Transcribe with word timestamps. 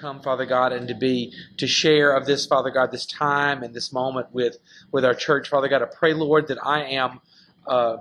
come, 0.00 0.20
Father 0.22 0.46
God, 0.46 0.72
and 0.72 0.88
to 0.88 0.94
be 0.94 1.32
to 1.58 1.66
share 1.66 2.16
of 2.16 2.26
this, 2.26 2.46
Father 2.46 2.70
God, 2.70 2.90
this 2.90 3.06
time 3.06 3.62
and 3.62 3.74
this 3.74 3.92
moment 3.92 4.28
with 4.32 4.56
with 4.92 5.04
our 5.04 5.14
church, 5.14 5.48
Father 5.48 5.68
God. 5.68 5.82
I 5.82 5.86
pray, 5.86 6.14
Lord, 6.14 6.48
that 6.48 6.58
I 6.64 6.84
am 6.84 7.20
uh, 7.66 7.98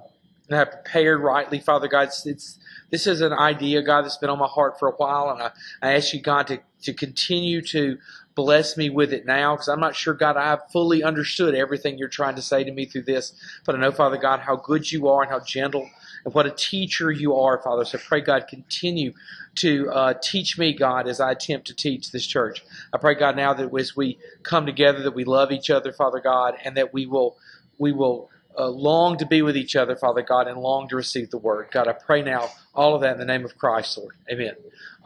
have 0.49 0.71
prepared 0.71 1.21
rightly, 1.21 1.59
Father 1.59 1.88
God. 1.88 2.07
It's, 2.07 2.25
it's 2.25 2.59
this 2.89 3.05
is 3.05 3.21
an 3.21 3.33
idea, 3.33 3.81
God, 3.83 4.04
that's 4.04 4.17
been 4.17 4.29
on 4.29 4.39
my 4.39 4.47
heart 4.47 4.79
for 4.79 4.88
a 4.88 4.93
while, 4.93 5.29
and 5.29 5.41
I, 5.41 5.51
I 5.81 5.96
ask 5.96 6.13
you, 6.13 6.21
God, 6.21 6.47
to 6.47 6.59
to 6.83 6.93
continue 6.93 7.62
to 7.62 7.98
bless 8.36 8.77
me 8.77 8.89
with 8.89 9.11
it 9.11 9.25
now 9.25 9.54
because 9.54 9.68
I'm 9.68 9.81
not 9.81 9.95
sure, 9.95 10.13
God, 10.13 10.38
I 10.38 10.45
have 10.45 10.61
fully 10.71 11.04
understood 11.04 11.54
everything 11.54 11.97
you're 11.97 12.07
trying 12.07 12.36
to 12.36 12.41
say 12.41 12.63
to 12.63 12.71
me 12.71 12.86
through 12.86 13.04
this. 13.04 13.34
But 13.66 13.75
I 13.75 13.79
know, 13.79 13.91
Father 13.91 14.18
God, 14.18 14.39
how 14.39 14.55
good 14.55 14.89
you 14.89 15.09
are 15.09 15.23
and 15.23 15.29
how 15.31 15.41
gentle 15.41 15.89
and 16.25 16.33
what 16.33 16.45
a 16.45 16.51
teacher 16.51 17.11
you 17.11 17.36
are, 17.36 17.61
Father. 17.61 17.86
So 17.86 17.97
pray, 17.97 18.21
God, 18.21 18.47
continue 18.47 19.13
to 19.55 19.89
uh, 19.89 20.13
teach 20.21 20.57
me, 20.57 20.73
God, 20.73 21.07
as 21.07 21.19
I 21.19 21.31
attempt 21.31 21.68
to 21.68 21.75
teach 21.75 22.11
this 22.11 22.25
church. 22.25 22.63
I 22.93 22.97
pray, 22.97 23.15
God, 23.15 23.36
now 23.36 23.54
that 23.54 23.73
as 23.77 23.96
we 23.96 24.19
come 24.43 24.65
together, 24.65 25.04
that 25.04 25.15
we 25.15 25.24
love 25.24 25.51
each 25.51 25.69
other, 25.69 25.91
Father 25.91 26.19
God, 26.19 26.55
and 26.63 26.77
that 26.77 26.93
we 26.93 27.05
will 27.05 27.37
we 27.77 27.91
will 27.91 28.29
uh, 28.57 28.68
long 28.68 29.18
to 29.18 29.25
be 29.25 29.41
with 29.41 29.55
each 29.55 29.75
other, 29.75 29.96
Father 29.96 30.21
God, 30.21 30.47
and 30.47 30.60
long 30.60 30.87
to 30.89 30.96
receive 30.96 31.29
the 31.29 31.37
word. 31.37 31.69
God, 31.71 31.87
I 31.87 31.93
pray 31.93 32.22
now 32.22 32.49
all 32.75 32.95
of 32.95 33.02
that 33.02 33.13
in 33.13 33.19
the 33.19 33.25
name 33.25 33.45
of 33.45 33.58
Christ, 33.58 33.97
Lord. 33.97 34.16
Amen. 34.31 34.53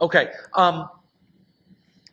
Okay. 0.00 0.30
Um, 0.54 0.88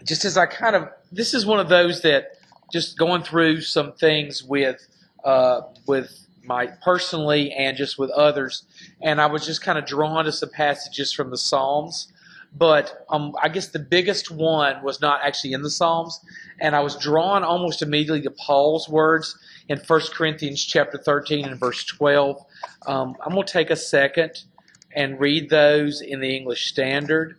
just 0.04 0.26
as 0.26 0.38
I 0.38 0.46
kind 0.46 0.76
of, 0.76 0.90
this 1.12 1.34
is 1.34 1.46
one 1.46 1.60
of 1.60 1.70
those 1.70 2.02
that 2.02 2.38
just 2.72 2.98
going 2.98 3.24
through 3.24 3.62
some 3.62 3.94
things 3.94 4.44
with 4.44 4.88
uh, 5.24 5.62
with 5.86 6.28
my 6.44 6.68
personally 6.68 7.52
and 7.52 7.78
just 7.78 7.98
with 7.98 8.10
others, 8.12 8.64
and 9.02 9.22
I 9.22 9.28
was 9.28 9.46
just 9.46 9.62
kind 9.62 9.78
of 9.78 9.86
drawn 9.86 10.26
to 10.26 10.32
some 10.32 10.50
passages 10.50 11.14
from 11.14 11.30
the 11.30 11.38
Psalms. 11.38 12.12
But 12.54 13.06
um, 13.10 13.34
I 13.42 13.48
guess 13.48 13.70
the 13.70 13.80
biggest 13.80 14.30
one 14.30 14.84
was 14.84 15.00
not 15.00 15.22
actually 15.24 15.54
in 15.54 15.62
the 15.62 15.70
Psalms, 15.70 16.20
and 16.60 16.76
I 16.76 16.82
was 16.82 16.98
drawn 16.98 17.44
almost 17.44 17.82
immediately 17.82 18.22
to 18.24 18.32
Paul's 18.32 18.90
words 18.90 19.38
in 19.70 19.78
1 19.80 20.02
Corinthians 20.14 20.64
chapter 20.64 20.98
13 20.98 21.46
and 21.46 21.60
verse 21.60 21.86
12. 21.86 22.44
Um, 22.88 23.16
I'm 23.26 23.34
going 23.34 23.48
to 23.48 23.54
take 23.54 23.70
a 23.70 23.78
second 23.78 24.44
and 24.94 25.18
read 25.18 25.50
those 25.50 26.02
in 26.02 26.20
the 26.20 26.36
English 26.36 26.66
Standard 26.66 27.38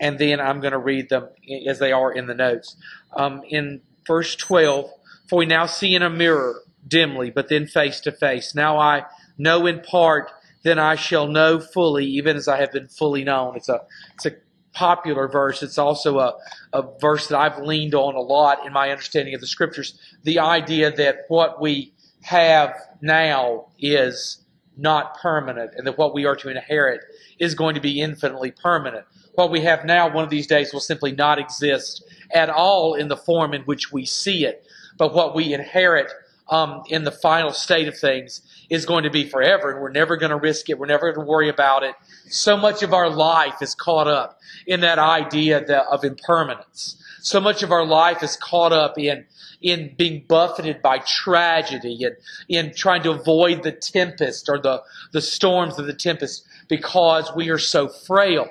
and 0.00 0.18
then 0.18 0.40
I'm 0.40 0.60
going 0.60 0.72
to 0.72 0.78
read 0.78 1.08
them 1.08 1.28
as 1.66 1.78
they 1.78 1.92
are 1.92 2.12
in 2.12 2.26
the 2.26 2.34
notes. 2.34 2.76
Um, 3.14 3.42
in 3.48 3.80
verse 4.06 4.34
12, 4.36 4.90
for 5.28 5.38
we 5.38 5.46
now 5.46 5.66
see 5.66 5.94
in 5.94 6.02
a 6.02 6.10
mirror 6.10 6.62
dimly, 6.94 7.30
but 7.30 7.48
then 7.48 7.66
face 7.66 8.00
to 8.00 8.12
face. 8.12 8.54
Now 8.54 8.78
I 8.78 9.04
know 9.36 9.66
in 9.66 9.80
part, 9.80 10.30
then 10.62 10.78
I 10.78 10.94
shall 10.94 11.26
know 11.26 11.58
fully, 11.58 12.06
even 12.06 12.36
as 12.36 12.46
I 12.46 12.58
have 12.58 12.72
been 12.72 12.88
fully 12.88 13.24
known. 13.24 13.56
It's 13.56 13.68
a, 13.68 13.80
it's 14.14 14.26
a 14.26 14.32
popular 14.72 15.26
verse. 15.26 15.62
It's 15.62 15.78
also 15.78 16.18
a, 16.18 16.34
a 16.72 16.84
verse 17.00 17.26
that 17.28 17.38
I've 17.38 17.58
leaned 17.58 17.94
on 17.94 18.14
a 18.14 18.20
lot 18.20 18.64
in 18.64 18.72
my 18.72 18.90
understanding 18.90 19.34
of 19.34 19.40
the 19.40 19.46
scriptures. 19.46 19.98
The 20.22 20.38
idea 20.38 20.90
that 20.92 21.24
what 21.28 21.60
we 21.60 21.92
have 22.22 22.74
now 23.00 23.66
is 23.78 24.44
not 24.76 25.18
permanent 25.20 25.72
and 25.76 25.86
that 25.86 25.98
what 25.98 26.14
we 26.14 26.24
are 26.24 26.36
to 26.36 26.48
inherit 26.48 27.00
is 27.38 27.54
going 27.54 27.74
to 27.74 27.80
be 27.80 28.00
infinitely 28.00 28.52
permanent 28.52 29.04
what 29.34 29.50
we 29.50 29.60
have 29.62 29.84
now 29.84 30.12
one 30.12 30.24
of 30.24 30.30
these 30.30 30.46
days 30.46 30.72
will 30.72 30.80
simply 30.80 31.12
not 31.12 31.38
exist 31.38 32.04
at 32.32 32.48
all 32.50 32.94
in 32.94 33.08
the 33.08 33.16
form 33.16 33.52
in 33.52 33.62
which 33.62 33.92
we 33.92 34.04
see 34.04 34.44
it. 34.44 34.64
But 34.96 35.14
what 35.14 35.34
we 35.34 35.52
inherit 35.52 36.10
um, 36.48 36.82
in 36.88 37.04
the 37.04 37.10
final 37.10 37.52
state 37.52 37.88
of 37.88 37.98
things 37.98 38.42
is 38.68 38.84
going 38.84 39.04
to 39.04 39.10
be 39.10 39.24
forever, 39.24 39.70
and 39.70 39.80
we're 39.80 39.90
never 39.90 40.16
going 40.16 40.30
to 40.30 40.36
risk 40.36 40.68
it. 40.68 40.78
We're 40.78 40.86
never 40.86 41.12
going 41.12 41.26
to 41.26 41.30
worry 41.30 41.48
about 41.48 41.82
it. 41.82 41.94
So 42.28 42.56
much 42.56 42.82
of 42.82 42.92
our 42.92 43.08
life 43.08 43.62
is 43.62 43.74
caught 43.74 44.08
up 44.08 44.40
in 44.66 44.80
that 44.80 44.98
idea 44.98 45.64
that, 45.64 45.86
of 45.86 46.04
impermanence. 46.04 47.00
So 47.20 47.40
much 47.40 47.62
of 47.62 47.72
our 47.72 47.86
life 47.86 48.22
is 48.22 48.36
caught 48.36 48.72
up 48.72 48.98
in 48.98 49.24
in 49.62 49.94
being 49.96 50.22
buffeted 50.28 50.82
by 50.82 50.98
tragedy 50.98 52.04
and 52.04 52.16
in 52.50 52.74
trying 52.74 53.02
to 53.02 53.10
avoid 53.10 53.62
the 53.62 53.72
tempest 53.72 54.50
or 54.50 54.58
the, 54.58 54.82
the 55.12 55.22
storms 55.22 55.78
of 55.78 55.86
the 55.86 55.94
tempest 55.94 56.46
because 56.68 57.34
we 57.34 57.48
are 57.48 57.58
so 57.58 57.88
frail. 57.88 58.46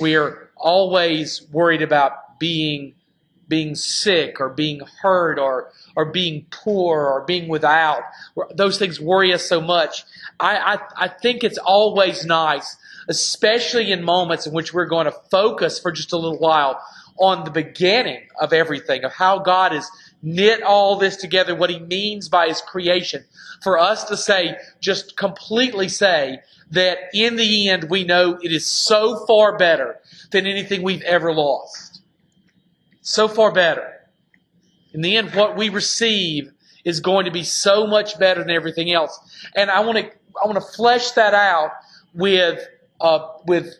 We 0.00 0.14
are 0.14 0.48
always 0.56 1.42
worried 1.50 1.82
about 1.82 2.38
being 2.38 2.94
being 3.48 3.74
sick 3.74 4.40
or 4.40 4.48
being 4.48 4.80
hurt 5.00 5.38
or 5.38 5.72
or 5.96 6.04
being 6.04 6.46
poor 6.50 7.06
or 7.06 7.24
being 7.24 7.48
without. 7.48 8.02
Those 8.54 8.78
things 8.78 9.00
worry 9.00 9.32
us 9.32 9.48
so 9.48 9.60
much. 9.60 10.04
I, 10.38 10.56
I, 10.56 11.04
I 11.04 11.08
think 11.08 11.42
it's 11.42 11.58
always 11.58 12.26
nice, 12.26 12.76
especially 13.08 13.90
in 13.90 14.04
moments 14.04 14.46
in 14.46 14.52
which 14.52 14.74
we're 14.74 14.86
going 14.86 15.06
to 15.06 15.16
focus 15.30 15.78
for 15.78 15.90
just 15.90 16.12
a 16.12 16.16
little 16.16 16.38
while 16.38 16.80
on 17.18 17.44
the 17.44 17.50
beginning 17.50 18.26
of 18.38 18.52
everything, 18.52 19.04
of 19.04 19.12
how 19.12 19.38
God 19.38 19.72
has 19.72 19.90
knit 20.22 20.62
all 20.62 20.96
this 20.96 21.16
together, 21.16 21.54
what 21.54 21.70
He 21.70 21.78
means 21.78 22.28
by 22.28 22.48
His 22.48 22.60
creation, 22.60 23.24
for 23.62 23.78
us 23.78 24.04
to 24.04 24.18
say, 24.18 24.56
just 24.80 25.16
completely 25.16 25.88
say, 25.88 26.40
that 26.70 26.98
in 27.14 27.36
the 27.36 27.68
end 27.68 27.84
we 27.88 28.04
know 28.04 28.38
it 28.42 28.52
is 28.52 28.66
so 28.66 29.24
far 29.26 29.56
better 29.56 30.00
than 30.32 30.46
anything 30.46 30.82
we've 30.82 31.02
ever 31.02 31.32
lost. 31.32 31.85
So 33.06 33.28
far 33.28 33.52
better. 33.52 33.92
In 34.92 35.00
the 35.00 35.16
end, 35.16 35.32
what 35.34 35.56
we 35.56 35.68
receive 35.68 36.52
is 36.84 37.00
going 37.00 37.26
to 37.26 37.30
be 37.30 37.44
so 37.44 37.86
much 37.86 38.18
better 38.18 38.40
than 38.40 38.50
everything 38.50 38.92
else. 38.92 39.18
And 39.54 39.70
I 39.70 39.80
want 39.80 39.98
to 39.98 40.10
I 40.42 40.46
want 40.46 40.56
to 40.56 40.72
flesh 40.76 41.12
that 41.12 41.32
out 41.32 41.70
with 42.14 42.66
uh, 43.00 43.20
with 43.46 43.74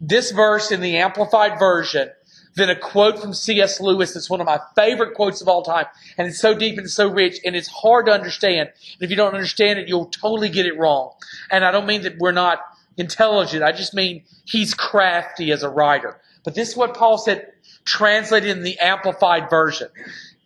this 0.00 0.30
verse 0.30 0.70
in 0.70 0.80
the 0.80 0.98
amplified 0.98 1.58
version 1.58 2.10
then 2.56 2.70
a 2.70 2.76
quote 2.76 3.18
from 3.18 3.34
C.S. 3.34 3.80
Lewis 3.80 4.14
that's 4.14 4.30
one 4.30 4.40
of 4.40 4.46
my 4.46 4.58
favorite 4.74 5.14
quotes 5.14 5.42
of 5.42 5.48
all 5.48 5.62
time. 5.62 5.84
And 6.16 6.26
it's 6.26 6.38
so 6.38 6.54
deep 6.54 6.78
and 6.78 6.90
so 6.90 7.06
rich, 7.06 7.38
and 7.44 7.54
it's 7.54 7.68
hard 7.68 8.06
to 8.06 8.12
understand. 8.12 8.70
And 8.70 9.02
if 9.02 9.10
you 9.10 9.16
don't 9.16 9.34
understand 9.34 9.78
it, 9.78 9.88
you'll 9.88 10.06
totally 10.06 10.48
get 10.48 10.64
it 10.64 10.76
wrong. 10.78 11.12
And 11.50 11.66
I 11.66 11.70
don't 11.70 11.86
mean 11.86 12.00
that 12.02 12.16
we're 12.18 12.32
not 12.32 12.60
intelligent, 12.96 13.62
I 13.62 13.72
just 13.72 13.92
mean 13.92 14.24
he's 14.46 14.72
crafty 14.72 15.52
as 15.52 15.62
a 15.62 15.68
writer. 15.68 16.18
But 16.44 16.54
this 16.54 16.70
is 16.70 16.76
what 16.76 16.94
Paul 16.94 17.18
said, 17.18 17.52
translated 17.86 18.50
in 18.50 18.62
the 18.62 18.78
Amplified 18.78 19.48
Version. 19.48 19.88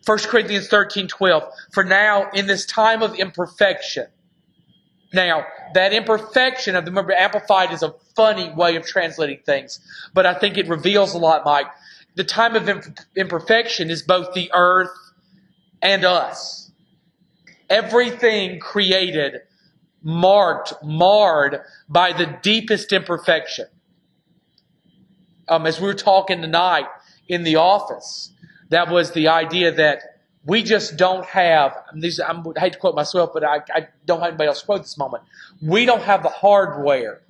1 0.05 0.17
Corinthians 0.19 0.67
13 0.67 1.07
12. 1.07 1.43
For 1.73 1.83
now, 1.83 2.29
in 2.33 2.47
this 2.47 2.65
time 2.65 3.03
of 3.03 3.15
imperfection, 3.15 4.07
now, 5.13 5.45
that 5.73 5.91
imperfection 5.91 6.77
of 6.77 6.85
the 6.85 6.91
remember 6.91 7.11
amplified 7.11 7.73
is 7.73 7.83
a 7.83 7.93
funny 8.15 8.49
way 8.49 8.77
of 8.77 8.85
translating 8.85 9.39
things, 9.45 9.81
but 10.13 10.25
I 10.25 10.33
think 10.33 10.57
it 10.57 10.69
reveals 10.69 11.13
a 11.13 11.17
lot, 11.17 11.43
Mike 11.43 11.67
the 12.15 12.23
time 12.23 12.55
of 12.55 12.69
imperfection 13.15 13.89
is 13.89 14.03
both 14.03 14.33
the 14.33 14.51
earth 14.53 14.91
and 15.81 16.03
us. 16.03 16.71
Everything 17.69 18.59
created 18.59 19.41
marked, 20.03 20.73
marred 20.83 21.61
by 21.87 22.11
the 22.11 22.25
deepest 22.41 22.91
imperfection. 22.91 23.67
Um, 25.47 25.65
as 25.65 25.79
we 25.79 25.87
were 25.87 25.93
talking 25.93 26.41
tonight 26.41 26.87
in 27.31 27.43
the 27.43 27.55
office, 27.55 28.31
that 28.69 28.89
was 28.89 29.11
the 29.11 29.27
idea 29.29 29.71
that 29.71 30.03
we 30.45 30.63
just 30.63 30.97
don't 30.97 31.25
have, 31.25 31.75
these, 31.95 32.19
I'm, 32.19 32.43
I 32.55 32.59
hate 32.59 32.73
to 32.73 32.79
quote 32.79 32.95
myself, 32.95 33.31
but 33.33 33.43
I, 33.43 33.61
I 33.73 33.87
don't 34.05 34.19
have 34.19 34.29
anybody 34.29 34.47
else 34.47 34.63
quote 34.63 34.81
this 34.81 34.97
moment. 34.97 35.23
We 35.61 35.85
don't 35.85 36.03
have 36.03 36.23
the 36.23 36.29
hardware 36.29 37.21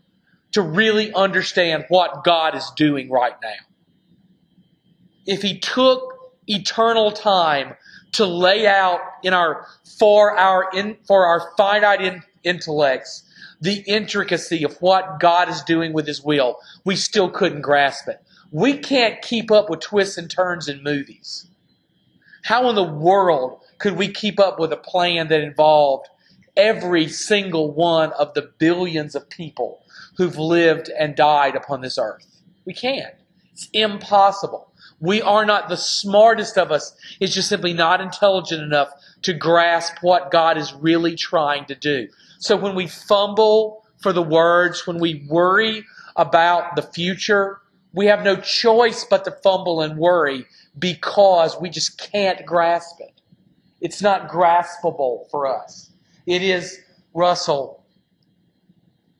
to 0.53 0.61
really 0.61 1.13
understand 1.13 1.85
what 1.89 2.23
God 2.23 2.55
is 2.55 2.69
doing 2.75 3.09
right 3.09 3.35
now 3.41 3.65
if 5.25 5.41
he 5.41 5.59
took 5.59 6.31
eternal 6.47 7.11
time 7.11 7.75
to 8.13 8.25
lay 8.25 8.67
out 8.67 8.99
in 9.23 9.33
our 9.33 9.67
for 9.99 10.37
our 10.37 10.69
in, 10.73 10.97
for 11.07 11.25
our 11.25 11.51
finite 11.57 12.01
in, 12.01 12.23
intellects 12.43 13.23
the 13.61 13.83
intricacy 13.85 14.63
of 14.63 14.75
what 14.81 15.19
God 15.19 15.47
is 15.47 15.61
doing 15.61 15.93
with 15.93 16.07
his 16.07 16.23
will, 16.23 16.57
we 16.83 16.95
still 16.95 17.29
couldn't 17.29 17.61
grasp 17.61 18.07
it. 18.07 18.19
We 18.51 18.77
can't 18.77 19.21
keep 19.21 19.49
up 19.49 19.69
with 19.69 19.79
twists 19.79 20.17
and 20.17 20.29
turns 20.29 20.67
in 20.67 20.83
movies. 20.83 21.47
How 22.43 22.69
in 22.69 22.75
the 22.75 22.83
world 22.83 23.61
could 23.77 23.97
we 23.97 24.09
keep 24.09 24.39
up 24.39 24.59
with 24.59 24.73
a 24.73 24.77
plan 24.77 25.29
that 25.29 25.41
involved 25.41 26.09
every 26.57 27.07
single 27.07 27.71
one 27.71 28.11
of 28.13 28.33
the 28.33 28.51
billions 28.57 29.15
of 29.15 29.29
people 29.29 29.81
who've 30.17 30.37
lived 30.37 30.89
and 30.89 31.15
died 31.15 31.55
upon 31.55 31.81
this 31.81 31.97
earth? 31.97 32.25
We 32.65 32.73
can't. 32.73 33.13
It's 33.53 33.69
impossible. 33.73 34.71
We 34.99 35.21
are 35.21 35.45
not 35.45 35.69
the 35.69 35.77
smartest 35.77 36.57
of 36.57 36.71
us. 36.71 36.95
It's 37.19 37.33
just 37.33 37.49
simply 37.49 37.73
not 37.73 38.01
intelligent 38.01 38.61
enough 38.61 38.91
to 39.23 39.33
grasp 39.33 39.95
what 40.01 40.29
God 40.29 40.57
is 40.57 40.73
really 40.73 41.15
trying 41.15 41.65
to 41.65 41.75
do. 41.75 42.07
So 42.39 42.55
when 42.55 42.75
we 42.75 42.87
fumble 42.87 43.85
for 43.99 44.13
the 44.13 44.21
words, 44.21 44.85
when 44.85 44.99
we 44.99 45.25
worry 45.29 45.85
about 46.15 46.75
the 46.75 46.81
future, 46.81 47.61
we 47.93 48.07
have 48.07 48.23
no 48.23 48.37
choice 48.37 49.05
but 49.09 49.25
to 49.25 49.31
fumble 49.31 49.81
and 49.81 49.97
worry 49.97 50.45
because 50.79 51.59
we 51.59 51.69
just 51.69 51.99
can't 51.99 52.45
grasp 52.45 52.97
it. 52.99 53.21
It's 53.81 54.01
not 54.01 54.29
graspable 54.29 55.29
for 55.31 55.47
us. 55.47 55.91
It 56.27 56.43
is, 56.43 56.79
Russell, 57.13 57.85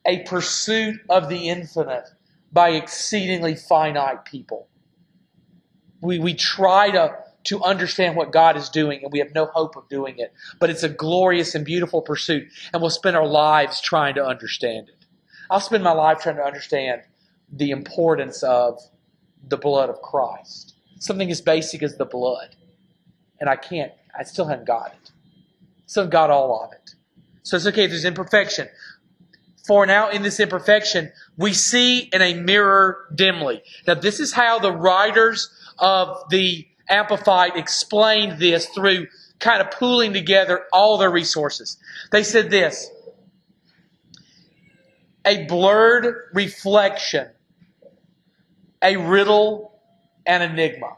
a 0.06 0.20
pursuit 0.24 1.00
of 1.10 1.28
the 1.28 1.48
infinite 1.48 2.08
by 2.52 2.70
exceedingly 2.70 3.56
finite 3.56 4.24
people. 4.26 4.68
we, 6.02 6.18
we 6.18 6.34
try 6.34 6.90
to, 6.92 7.16
to 7.44 7.62
understand 7.62 8.16
what 8.16 8.32
God 8.32 8.56
is 8.56 8.68
doing, 8.68 9.00
and 9.02 9.12
we 9.12 9.20
have 9.20 9.34
no 9.34 9.46
hope 9.46 9.76
of 9.76 9.88
doing 9.88 10.16
it. 10.18 10.32
But 10.60 10.70
it's 10.70 10.82
a 10.82 10.88
glorious 10.88 11.54
and 11.54 11.64
beautiful 11.64 12.02
pursuit, 12.02 12.48
and 12.72 12.82
we'll 12.82 12.90
spend 12.90 13.16
our 13.16 13.26
lives 13.26 13.80
trying 13.80 14.14
to 14.16 14.24
understand 14.24 14.88
it. 14.88 15.06
I'll 15.50 15.60
spend 15.60 15.84
my 15.84 15.92
life 15.92 16.20
trying 16.22 16.36
to 16.36 16.44
understand 16.44 17.02
the 17.52 17.70
importance 17.70 18.42
of 18.42 18.80
the 19.46 19.56
blood 19.56 19.90
of 19.90 20.00
Christ. 20.00 20.74
Something 20.98 21.30
as 21.30 21.40
basic 21.40 21.82
as 21.82 21.96
the 21.96 22.04
blood. 22.04 22.56
And 23.40 23.48
I 23.48 23.56
can't, 23.56 23.92
I 24.18 24.22
still 24.24 24.46
haven't 24.46 24.66
got 24.66 24.92
it. 24.92 25.10
Still 25.86 26.06
got 26.06 26.30
all 26.30 26.64
of 26.64 26.72
it. 26.72 26.94
So 27.42 27.56
it's 27.56 27.66
okay, 27.66 27.84
if 27.84 27.90
there's 27.90 28.04
imperfection. 28.04 28.68
For 29.66 29.86
now, 29.86 30.10
in 30.10 30.22
this 30.22 30.40
imperfection, 30.40 31.12
we 31.36 31.52
see 31.52 32.00
in 32.12 32.22
a 32.22 32.34
mirror 32.34 33.06
dimly. 33.14 33.62
Now, 33.86 33.94
this 33.94 34.20
is 34.20 34.32
how 34.32 34.58
the 34.58 34.72
writers 34.72 35.50
of 35.78 36.28
the 36.30 36.66
Amplified 36.88 37.56
explained 37.56 38.38
this 38.38 38.66
through 38.66 39.06
kind 39.38 39.60
of 39.60 39.70
pooling 39.70 40.12
together 40.12 40.64
all 40.72 40.98
their 40.98 41.10
resources. 41.10 41.78
They 42.10 42.22
said 42.22 42.50
this 42.50 42.90
a 45.24 45.44
blurred 45.46 46.14
reflection, 46.34 47.28
a 48.82 48.96
riddle, 48.96 49.78
an 50.26 50.42
enigma. 50.42 50.96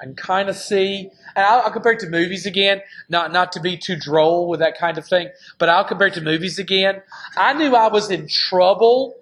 I 0.00 0.04
can 0.04 0.14
kind 0.14 0.48
of 0.48 0.56
see, 0.56 1.10
and 1.34 1.44
I'll, 1.44 1.62
I'll, 1.62 1.72
compare 1.72 1.92
it 1.92 2.00
to 2.00 2.08
movies 2.08 2.46
again, 2.46 2.82
not, 3.08 3.32
not 3.32 3.50
to 3.52 3.60
be 3.60 3.76
too 3.76 3.96
droll 3.96 4.48
with 4.48 4.60
that 4.60 4.78
kind 4.78 4.96
of 4.96 5.04
thing, 5.04 5.30
but 5.58 5.68
I'll 5.68 5.84
compare 5.84 6.06
it 6.06 6.14
to 6.14 6.20
movies 6.20 6.58
again. 6.58 7.02
I 7.36 7.52
knew 7.52 7.74
I 7.74 7.88
was 7.88 8.08
in 8.10 8.28
trouble 8.28 9.16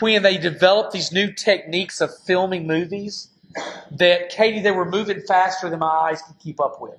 when 0.00 0.24
they 0.24 0.36
developed 0.36 0.92
these 0.92 1.12
new 1.12 1.32
techniques 1.32 2.00
of 2.00 2.10
filming 2.26 2.66
movies 2.66 3.28
that, 3.92 4.30
Katie, 4.30 4.62
they 4.62 4.72
were 4.72 4.84
moving 4.84 5.20
faster 5.20 5.70
than 5.70 5.78
my 5.78 5.86
eyes 5.86 6.20
could 6.22 6.40
keep 6.40 6.60
up 6.60 6.80
with. 6.80 6.98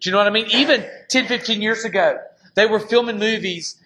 Do 0.00 0.10
you 0.10 0.12
know 0.12 0.18
what 0.18 0.26
I 0.26 0.30
mean? 0.30 0.48
Even 0.50 0.84
10, 1.08 1.28
15 1.28 1.62
years 1.62 1.84
ago, 1.84 2.18
they 2.56 2.66
were 2.66 2.80
filming 2.80 3.20
movies 3.20 3.76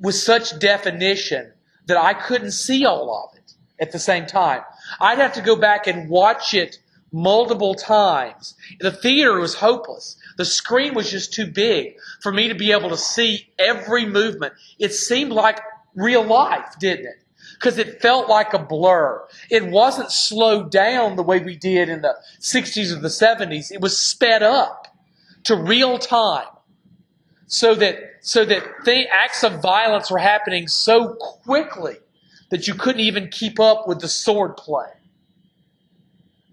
with 0.00 0.14
such 0.14 0.56
definition 0.60 1.52
that 1.86 1.96
I 1.96 2.14
couldn't 2.14 2.52
see 2.52 2.84
all 2.84 3.30
of 3.30 3.38
it 3.38 3.54
at 3.80 3.92
the 3.92 3.98
same 3.98 4.26
time. 4.26 4.62
I'd 5.00 5.18
have 5.18 5.34
to 5.34 5.42
go 5.42 5.56
back 5.56 5.86
and 5.86 6.08
watch 6.08 6.54
it 6.54 6.78
multiple 7.12 7.74
times. 7.74 8.54
The 8.80 8.90
theater 8.90 9.38
was 9.38 9.54
hopeless. 9.54 10.16
The 10.36 10.44
screen 10.44 10.94
was 10.94 11.10
just 11.10 11.32
too 11.32 11.46
big 11.46 11.96
for 12.20 12.32
me 12.32 12.48
to 12.48 12.54
be 12.54 12.72
able 12.72 12.90
to 12.90 12.96
see 12.96 13.48
every 13.58 14.04
movement. 14.04 14.54
It 14.78 14.92
seemed 14.92 15.32
like 15.32 15.60
real 15.94 16.24
life, 16.24 16.74
didn't 16.78 17.06
it? 17.06 17.22
Because 17.54 17.78
it 17.78 18.02
felt 18.02 18.28
like 18.28 18.52
a 18.52 18.58
blur. 18.58 19.24
It 19.50 19.66
wasn't 19.66 20.10
slowed 20.12 20.70
down 20.70 21.16
the 21.16 21.22
way 21.22 21.38
we 21.38 21.56
did 21.56 21.88
in 21.88 22.02
the 22.02 22.16
60s 22.40 22.92
or 22.92 23.00
the 23.00 23.08
70s. 23.08 23.72
It 23.72 23.80
was 23.80 23.98
sped 23.98 24.42
up 24.42 24.88
to 25.44 25.56
real 25.56 25.98
time 25.98 26.48
so 27.46 27.74
that 27.76 28.15
so 28.26 28.44
that 28.44 28.64
the 28.84 29.06
acts 29.08 29.44
of 29.44 29.62
violence 29.62 30.10
were 30.10 30.18
happening 30.18 30.66
so 30.66 31.14
quickly 31.14 31.94
that 32.50 32.66
you 32.66 32.74
couldn't 32.74 33.02
even 33.02 33.28
keep 33.28 33.60
up 33.60 33.86
with 33.86 34.00
the 34.00 34.08
sword 34.08 34.56
play. 34.56 34.88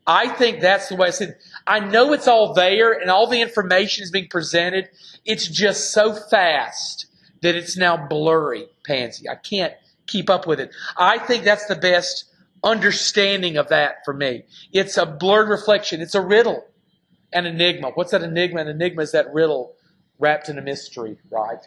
I 0.05 0.29
think 0.29 0.61
that's 0.61 0.89
the 0.89 0.95
way 0.95 1.07
I 1.07 1.09
said. 1.09 1.35
I 1.65 1.79
know 1.79 2.13
it's 2.13 2.27
all 2.27 2.53
there 2.53 2.91
and 2.91 3.09
all 3.09 3.25
the 3.25 3.41
information 3.41 4.03
is 4.03 4.11
being 4.11 4.27
presented. 4.27 4.87
It's 5.25 5.47
just 5.47 5.91
so 5.91 6.13
fast 6.13 7.07
that 7.41 7.55
it's 7.55 7.75
now 7.75 7.97
blurry, 8.07 8.67
Pansy. 8.85 9.27
I 9.27 9.33
can't 9.33 9.73
keep 10.05 10.29
up 10.29 10.45
with 10.45 10.59
it. 10.59 10.69
I 10.95 11.17
think 11.17 11.43
that's 11.43 11.65
the 11.65 11.75
best 11.75 12.25
understanding 12.63 13.57
of 13.57 13.69
that 13.69 14.05
for 14.05 14.13
me. 14.13 14.43
It's 14.73 14.95
a 14.95 15.07
blurred 15.07 15.49
reflection. 15.49 16.01
It's 16.01 16.13
a 16.13 16.21
riddle, 16.21 16.67
an 17.33 17.47
enigma. 17.47 17.89
What's 17.95 18.11
that 18.11 18.21
enigma? 18.21 18.61
An 18.61 18.67
enigma 18.67 19.01
is 19.01 19.11
that 19.13 19.33
riddle 19.33 19.75
wrapped 20.19 20.49
in 20.49 20.57
a 20.57 20.61
mystery, 20.61 21.17
right? 21.29 21.63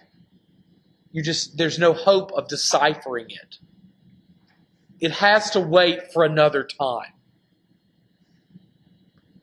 You 1.13 1.23
just, 1.23 1.57
there's 1.57 1.79
no 1.79 1.93
hope 1.93 2.33
of 2.33 2.49
deciphering 2.49 3.31
it. 3.31 3.59
It 5.01 5.13
has 5.13 5.51
to 5.51 5.61
wait 5.61 6.13
for 6.13 6.25
another 6.25 6.65
time. 6.65 7.13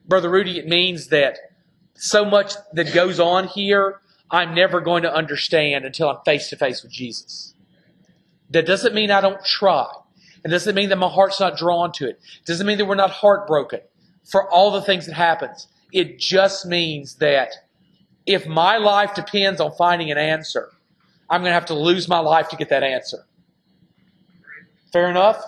Brother 0.06 0.28
Rudy, 0.28 0.58
it 0.58 0.66
means 0.66 1.08
that 1.08 1.38
so 1.94 2.24
much 2.24 2.54
that 2.72 2.92
goes 2.92 3.20
on 3.20 3.48
here, 3.48 4.00
I'm 4.30 4.54
never 4.54 4.80
going 4.80 5.04
to 5.04 5.14
understand 5.14 5.84
until 5.84 6.10
I'm 6.10 6.18
face 6.24 6.50
to 6.50 6.56
face 6.56 6.82
with 6.82 6.92
Jesus. 6.92 7.54
That 8.50 8.66
doesn't 8.66 8.94
mean 8.94 9.10
I 9.10 9.20
don't 9.20 9.44
try. 9.44 9.86
It 10.44 10.48
doesn't 10.48 10.74
mean 10.74 10.90
that 10.90 10.98
my 10.98 11.08
heart's 11.08 11.40
not 11.40 11.56
drawn 11.56 11.92
to 11.92 12.08
it. 12.08 12.20
It 12.40 12.46
doesn't 12.46 12.66
mean 12.66 12.78
that 12.78 12.84
we're 12.84 12.94
not 12.96 13.10
heartbroken 13.10 13.80
for 14.24 14.50
all 14.50 14.70
the 14.70 14.82
things 14.82 15.06
that 15.06 15.14
happens. 15.14 15.68
It 15.92 16.18
just 16.18 16.66
means 16.66 17.16
that 17.16 17.52
if 18.26 18.46
my 18.46 18.78
life 18.78 19.14
depends 19.14 19.60
on 19.60 19.72
finding 19.72 20.10
an 20.10 20.18
answer, 20.18 20.70
I'm 21.28 21.40
going 21.42 21.50
to 21.50 21.54
have 21.54 21.66
to 21.66 21.74
lose 21.74 22.08
my 22.08 22.18
life 22.18 22.48
to 22.50 22.56
get 22.56 22.70
that 22.70 22.82
answer. 22.82 23.24
Fair 24.92 25.10
enough? 25.10 25.42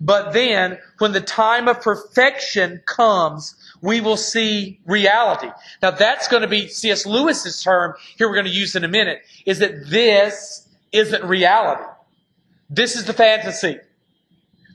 But 0.00 0.32
then, 0.32 0.78
when 0.98 1.12
the 1.12 1.20
time 1.20 1.68
of 1.68 1.80
perfection 1.80 2.82
comes, 2.86 3.54
we 3.80 4.00
will 4.00 4.16
see 4.16 4.80
reality. 4.84 5.48
Now, 5.80 5.92
that's 5.92 6.26
going 6.26 6.42
to 6.42 6.48
be 6.48 6.66
C.S. 6.66 7.06
Lewis's 7.06 7.62
term, 7.62 7.94
here 8.18 8.28
we're 8.28 8.34
going 8.34 8.46
to 8.46 8.52
use 8.52 8.74
in 8.74 8.82
a 8.82 8.88
minute, 8.88 9.22
is 9.46 9.60
that 9.60 9.88
this 9.88 10.68
isn't 10.90 11.24
reality. 11.24 11.84
This 12.68 12.96
is 12.96 13.04
the 13.04 13.12
fantasy. 13.12 13.78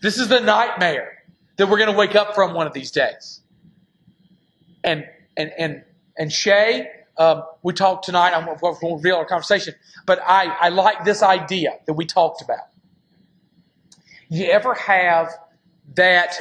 This 0.01 0.18
is 0.18 0.30
the 0.30 0.39
nightmare 0.39 1.24
that 1.57 1.68
we're 1.68 1.77
going 1.77 1.92
to 1.92 1.98
wake 1.98 2.15
up 2.15 2.33
from 2.33 2.53
one 2.53 2.68
of 2.68 2.74
these 2.74 2.92
days 2.92 3.37
and 4.88 5.06
and 5.36 5.51
and 5.57 5.84
and 6.18 6.31
Shay, 6.31 6.88
um, 7.18 7.44
we 7.62 7.74
talked 7.74 8.06
tonight. 8.06 8.31
I'm 8.34 8.45
going 8.45 8.75
to 8.75 8.95
reveal 8.95 9.18
our 9.18 9.25
conversation, 9.25 9.75
but 10.06 10.19
I 10.25 10.45
I 10.45 10.69
like 10.69 11.06
this 11.06 11.22
idea 11.22 11.78
that 11.86 11.94
we 11.94 12.06
talked 12.06 12.42
about. 12.42 12.66
You 14.30 14.45
ever 14.48 14.74
have 14.74 15.30
that 15.95 16.39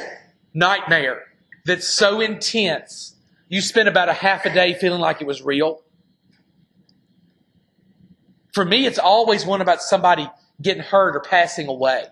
nightmare 0.53 1.23
that's 1.65 1.87
so 1.87 2.21
intense 2.21 3.15
you 3.49 3.61
spend 3.61 3.87
about 3.87 4.09
a 4.09 4.13
half 4.13 4.45
a 4.45 4.53
day 4.53 4.73
feeling 4.73 4.99
like 5.01 5.21
it 5.21 5.27
was 5.27 5.41
real? 5.41 5.81
For 8.53 8.65
me, 8.65 8.85
it's 8.85 8.99
always 8.99 9.45
one 9.45 9.61
about 9.61 9.81
somebody 9.81 10.27
getting 10.61 10.83
hurt 10.83 11.15
or 11.15 11.19
passing 11.19 11.67
away. 11.67 12.05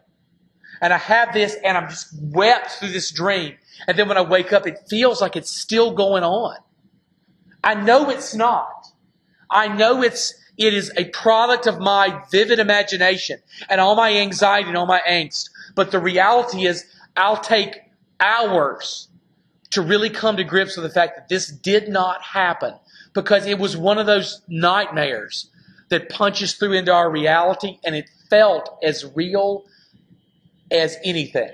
And 0.81 0.93
I 0.93 0.97
have 0.97 1.33
this 1.33 1.55
and 1.63 1.77
I'm 1.77 1.89
just 1.89 2.13
wept 2.19 2.71
through 2.71 2.91
this 2.91 3.11
dream. 3.11 3.55
And 3.87 3.97
then 3.97 4.07
when 4.07 4.17
I 4.17 4.21
wake 4.21 4.53
up, 4.53 4.67
it 4.67 4.79
feels 4.89 5.21
like 5.21 5.35
it's 5.35 5.51
still 5.51 5.91
going 5.93 6.23
on. 6.23 6.57
I 7.63 7.75
know 7.75 8.09
it's 8.09 8.35
not. 8.35 8.87
I 9.49 9.67
know 9.67 10.03
it's, 10.03 10.33
it 10.57 10.73
is 10.73 10.91
a 10.97 11.05
product 11.05 11.67
of 11.67 11.79
my 11.79 12.21
vivid 12.31 12.59
imagination 12.59 13.39
and 13.69 13.81
all 13.81 13.95
my 13.95 14.13
anxiety 14.17 14.69
and 14.69 14.77
all 14.77 14.85
my 14.85 15.01
angst. 15.07 15.49
But 15.75 15.91
the 15.91 15.99
reality 15.99 16.65
is, 16.65 16.85
I'll 17.17 17.37
take 17.37 17.79
hours 18.19 19.07
to 19.71 19.81
really 19.81 20.09
come 20.09 20.37
to 20.37 20.43
grips 20.43 20.77
with 20.77 20.83
the 20.83 20.89
fact 20.89 21.15
that 21.15 21.29
this 21.29 21.47
did 21.47 21.89
not 21.89 22.21
happen 22.21 22.73
because 23.13 23.45
it 23.45 23.59
was 23.59 23.75
one 23.75 23.97
of 23.97 24.05
those 24.05 24.41
nightmares 24.47 25.49
that 25.89 26.09
punches 26.09 26.53
through 26.53 26.73
into 26.73 26.93
our 26.93 27.09
reality 27.09 27.77
and 27.83 27.95
it 27.95 28.09
felt 28.29 28.77
as 28.83 29.05
real 29.15 29.65
as 30.71 30.97
anything. 31.03 31.51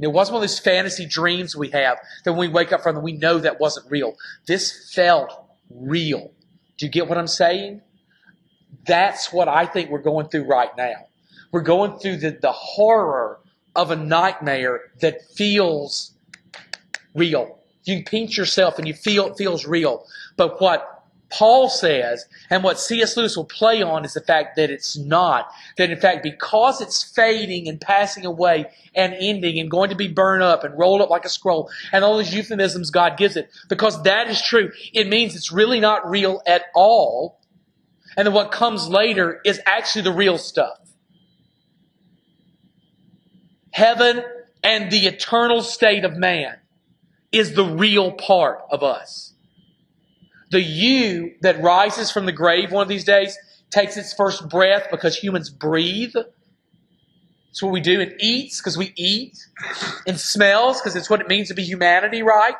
It 0.00 0.06
wasn't 0.06 0.34
one 0.34 0.42
of 0.44 0.48
those 0.48 0.58
fantasy 0.58 1.04
dreams 1.04 1.54
we 1.54 1.68
have 1.70 1.98
that 2.24 2.32
when 2.32 2.48
we 2.48 2.48
wake 2.48 2.72
up 2.72 2.82
from 2.82 2.94
them, 2.94 3.04
we 3.04 3.12
know 3.12 3.38
that 3.38 3.60
wasn't 3.60 3.90
real. 3.90 4.16
This 4.46 4.92
felt 4.94 5.32
real. 5.68 6.32
Do 6.78 6.86
you 6.86 6.90
get 6.90 7.06
what 7.08 7.18
I'm 7.18 7.26
saying? 7.26 7.82
That's 8.86 9.32
what 9.32 9.48
I 9.48 9.66
think 9.66 9.90
we're 9.90 9.98
going 9.98 10.28
through 10.28 10.44
right 10.44 10.74
now. 10.76 10.94
We're 11.52 11.60
going 11.60 11.98
through 11.98 12.18
the, 12.18 12.30
the 12.30 12.52
horror 12.52 13.40
of 13.76 13.90
a 13.90 13.96
nightmare 13.96 14.80
that 15.00 15.22
feels 15.34 16.14
real. 17.14 17.58
You 17.84 18.02
pinch 18.04 18.36
yourself 18.36 18.78
and 18.78 18.88
you 18.88 18.94
feel 18.94 19.26
it 19.26 19.36
feels 19.36 19.66
real. 19.66 20.06
But 20.36 20.60
what 20.60 20.99
Paul 21.30 21.68
says, 21.68 22.26
and 22.50 22.64
what 22.64 22.80
C.S. 22.80 23.16
Lewis 23.16 23.36
will 23.36 23.44
play 23.44 23.82
on 23.82 24.04
is 24.04 24.14
the 24.14 24.20
fact 24.20 24.56
that 24.56 24.70
it's 24.70 24.98
not. 24.98 25.50
That 25.78 25.90
in 25.90 25.98
fact, 26.00 26.22
because 26.22 26.80
it's 26.80 27.02
fading 27.02 27.68
and 27.68 27.80
passing 27.80 28.26
away 28.26 28.66
and 28.94 29.14
ending 29.18 29.58
and 29.58 29.70
going 29.70 29.90
to 29.90 29.96
be 29.96 30.08
burned 30.08 30.42
up 30.42 30.64
and 30.64 30.76
rolled 30.76 31.00
up 31.00 31.08
like 31.08 31.24
a 31.24 31.28
scroll, 31.28 31.70
and 31.92 32.04
all 32.04 32.16
those 32.16 32.34
euphemisms 32.34 32.90
God 32.90 33.16
gives 33.16 33.36
it, 33.36 33.48
because 33.68 34.02
that 34.02 34.28
is 34.28 34.42
true, 34.42 34.72
it 34.92 35.08
means 35.08 35.36
it's 35.36 35.52
really 35.52 35.80
not 35.80 36.08
real 36.08 36.42
at 36.46 36.64
all. 36.74 37.40
And 38.16 38.26
then 38.26 38.34
what 38.34 38.50
comes 38.50 38.88
later 38.88 39.40
is 39.44 39.60
actually 39.66 40.02
the 40.02 40.12
real 40.12 40.36
stuff. 40.36 40.78
Heaven 43.70 44.24
and 44.64 44.90
the 44.90 45.06
eternal 45.06 45.62
state 45.62 46.04
of 46.04 46.16
man 46.16 46.56
is 47.30 47.54
the 47.54 47.64
real 47.64 48.10
part 48.10 48.62
of 48.70 48.82
us. 48.82 49.29
The 50.50 50.60
you 50.60 51.34
that 51.42 51.62
rises 51.62 52.10
from 52.10 52.26
the 52.26 52.32
grave 52.32 52.72
one 52.72 52.82
of 52.82 52.88
these 52.88 53.04
days 53.04 53.38
takes 53.70 53.96
its 53.96 54.12
first 54.12 54.48
breath 54.48 54.88
because 54.90 55.16
humans 55.16 55.48
breathe. 55.48 56.14
It's 57.50 57.62
what 57.62 57.72
we 57.72 57.80
do. 57.80 58.00
It 58.00 58.16
eats 58.20 58.60
because 58.60 58.76
we 58.76 58.92
eat. 58.96 59.38
And 60.06 60.18
smells 60.18 60.80
because 60.80 60.96
it's 60.96 61.08
what 61.08 61.20
it 61.20 61.28
means 61.28 61.48
to 61.48 61.54
be 61.54 61.62
humanity, 61.62 62.22
right? 62.22 62.56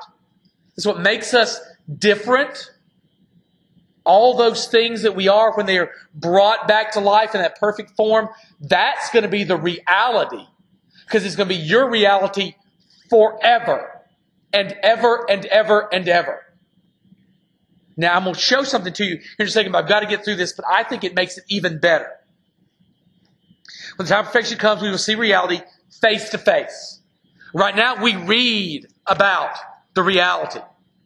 It's 0.76 0.87
what 0.87 1.00
makes 1.00 1.35
us 1.35 1.61
different. 1.99 2.70
All 4.04 4.37
those 4.37 4.66
things 4.68 5.02
that 5.02 5.14
we 5.14 5.28
are 5.28 5.54
when 5.54 5.66
they 5.66 5.78
are 5.78 5.90
brought 6.14 6.66
back 6.66 6.92
to 6.92 7.00
life 7.00 7.35
in 7.35 7.42
that 7.42 7.59
perfect 7.59 7.92
form, 7.97 8.28
that's 8.61 9.11
going 9.11 9.25
to 9.25 9.28
be 9.28 9.44
the 9.44 9.56
reality. 9.56 10.44
Because 11.04 11.25
it's 11.25 11.37
going 11.37 11.49
to 11.49 11.54
be 11.54 11.61
your 11.61 11.90
reality 11.90 12.54
forever 13.09 14.00
and 14.52 14.75
ever 14.82 15.26
and 15.28 15.44
ever 15.47 15.88
and 15.92 16.09
ever. 16.09 16.42
Now, 18.00 18.16
I'm 18.16 18.25
going 18.25 18.35
to 18.35 18.40
show 18.40 18.62
something 18.62 18.95
to 18.95 19.04
you 19.04 19.16
here 19.16 19.25
in 19.40 19.47
a 19.47 19.50
second, 19.50 19.73
but 19.73 19.85
I've 19.85 19.88
got 19.88 20.00
to 20.00 20.07
get 20.07 20.25
through 20.25 20.37
this, 20.37 20.54
but 20.54 20.64
I 20.66 20.85
think 20.85 21.04
it 21.04 21.14
makes 21.14 21.37
it 21.37 21.45
even 21.49 21.80
better. 21.80 22.09
When 23.97 24.07
the 24.07 24.11
time 24.11 24.21
of 24.21 24.26
perfection 24.33 24.57
comes, 24.57 24.80
we 24.80 24.88
will 24.88 24.97
see 24.97 25.16
reality 25.16 25.61
face 26.00 26.30
to 26.30 26.38
face. 26.38 27.00
Right 27.52 27.76
now, 27.76 28.02
we 28.02 28.16
read 28.16 28.87
about 29.07 29.54
the 29.92 30.02
reality, 30.02 30.61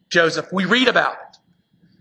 Joseph. 0.09 0.47
We 0.53 0.63
read 0.63 0.87
about 0.87 1.15
it. 1.15 1.37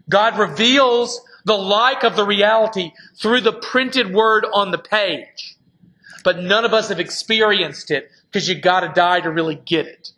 God 0.09 0.39
reveals 0.39 1.21
the 1.45 1.59
like 1.59 2.05
of 2.05 2.15
the 2.15 2.25
reality 2.25 2.93
through 3.17 3.41
the 3.41 3.53
printed 3.53 4.15
word 4.15 4.47
on 4.53 4.71
the 4.71 4.79
page. 4.79 5.57
But 6.23 6.39
none 6.39 6.65
of 6.65 6.73
us 6.73 6.89
have 6.91 7.01
experienced 7.01 7.91
it 7.91 8.11
because 8.31 8.49
you 8.49 8.55
got 8.55 8.81
to 8.81 8.93
die 8.95 9.19
to 9.21 9.31
really 9.31 9.57
get 9.57 9.87
it. 9.87 10.11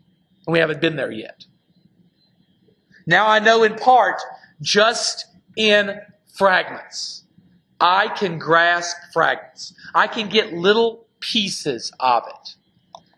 And 0.46 0.52
we 0.52 0.58
haven't 0.58 0.82
been 0.82 0.96
there 0.96 1.10
yet. 1.10 1.46
Now 3.06 3.26
I 3.26 3.38
know 3.38 3.62
in 3.62 3.76
part, 3.76 4.20
just 4.60 5.26
in 5.56 6.00
fragments. 6.34 7.24
I 7.80 8.08
can 8.08 8.38
grasp 8.38 8.96
fragments. 9.12 9.74
I 9.94 10.06
can 10.06 10.28
get 10.28 10.52
little 10.52 11.06
pieces 11.20 11.92
of 12.00 12.24
it. 12.28 12.54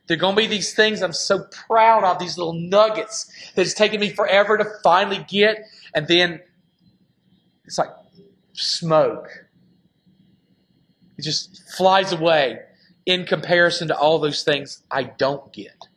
There 0.07 0.17
are 0.17 0.21
going 0.21 0.35
to 0.35 0.41
be 0.41 0.47
these 0.47 0.75
things 0.75 1.03
I'm 1.03 1.13
so 1.13 1.45
proud 1.69 2.03
of, 2.03 2.19
these 2.19 2.39
little 2.39 2.55
nuggets 2.55 3.31
that 3.55 3.63
it's 3.63 3.75
taken 3.75 4.01
me 4.01 4.11
forever 4.11 4.57
to 4.57 4.65
finally 4.83 5.25
get, 5.29 5.59
and 5.95 6.09
then 6.09 6.41
it's 7.65 7.77
like 7.77 7.91
smoke. 8.55 9.29
It 11.19 11.23
just 11.23 11.63
flies 11.77 12.13
away 12.13 12.61
in 13.05 13.27
comparison 13.27 13.89
to 13.89 13.97
all 13.97 14.19
those 14.19 14.43
things 14.43 14.83
I 14.91 15.03
don't 15.03 15.53
get. 15.53 15.89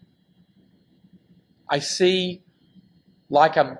I 1.69 1.79
see 1.79 2.41
like 3.29 3.57
I'm, 3.57 3.77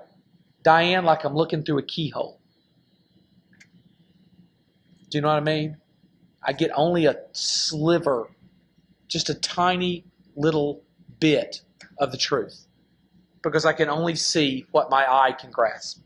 Diane, 0.62 1.04
like 1.04 1.24
I'm 1.24 1.34
looking 1.34 1.62
through 1.62 1.78
a 1.78 1.82
keyhole. 1.82 2.40
Do 5.10 5.18
you 5.18 5.22
know 5.22 5.28
what 5.28 5.36
I 5.36 5.40
mean? 5.40 5.76
I 6.42 6.52
get 6.52 6.70
only 6.74 7.06
a 7.06 7.16
sliver, 7.32 8.30
just 9.08 9.28
a 9.28 9.34
tiny 9.34 10.04
little 10.36 10.82
bit 11.20 11.62
of 11.98 12.10
the 12.10 12.18
truth 12.18 12.66
because 13.42 13.64
I 13.64 13.72
can 13.72 13.88
only 13.88 14.14
see 14.14 14.66
what 14.70 14.90
my 14.90 15.04
eye 15.04 15.32
can 15.32 15.50
grasp. 15.50 16.00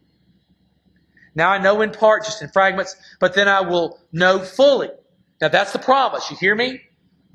Now 1.34 1.50
I 1.50 1.58
know 1.58 1.82
in 1.82 1.92
part, 1.92 2.24
just 2.24 2.42
in 2.42 2.48
fragments, 2.48 2.96
but 3.20 3.34
then 3.34 3.46
I 3.46 3.60
will 3.60 4.00
know 4.12 4.40
fully. 4.40 4.88
Now 5.40 5.48
that's 5.48 5.72
the 5.72 5.78
promise. 5.78 6.30
You 6.30 6.36
hear 6.38 6.54
me? 6.54 6.80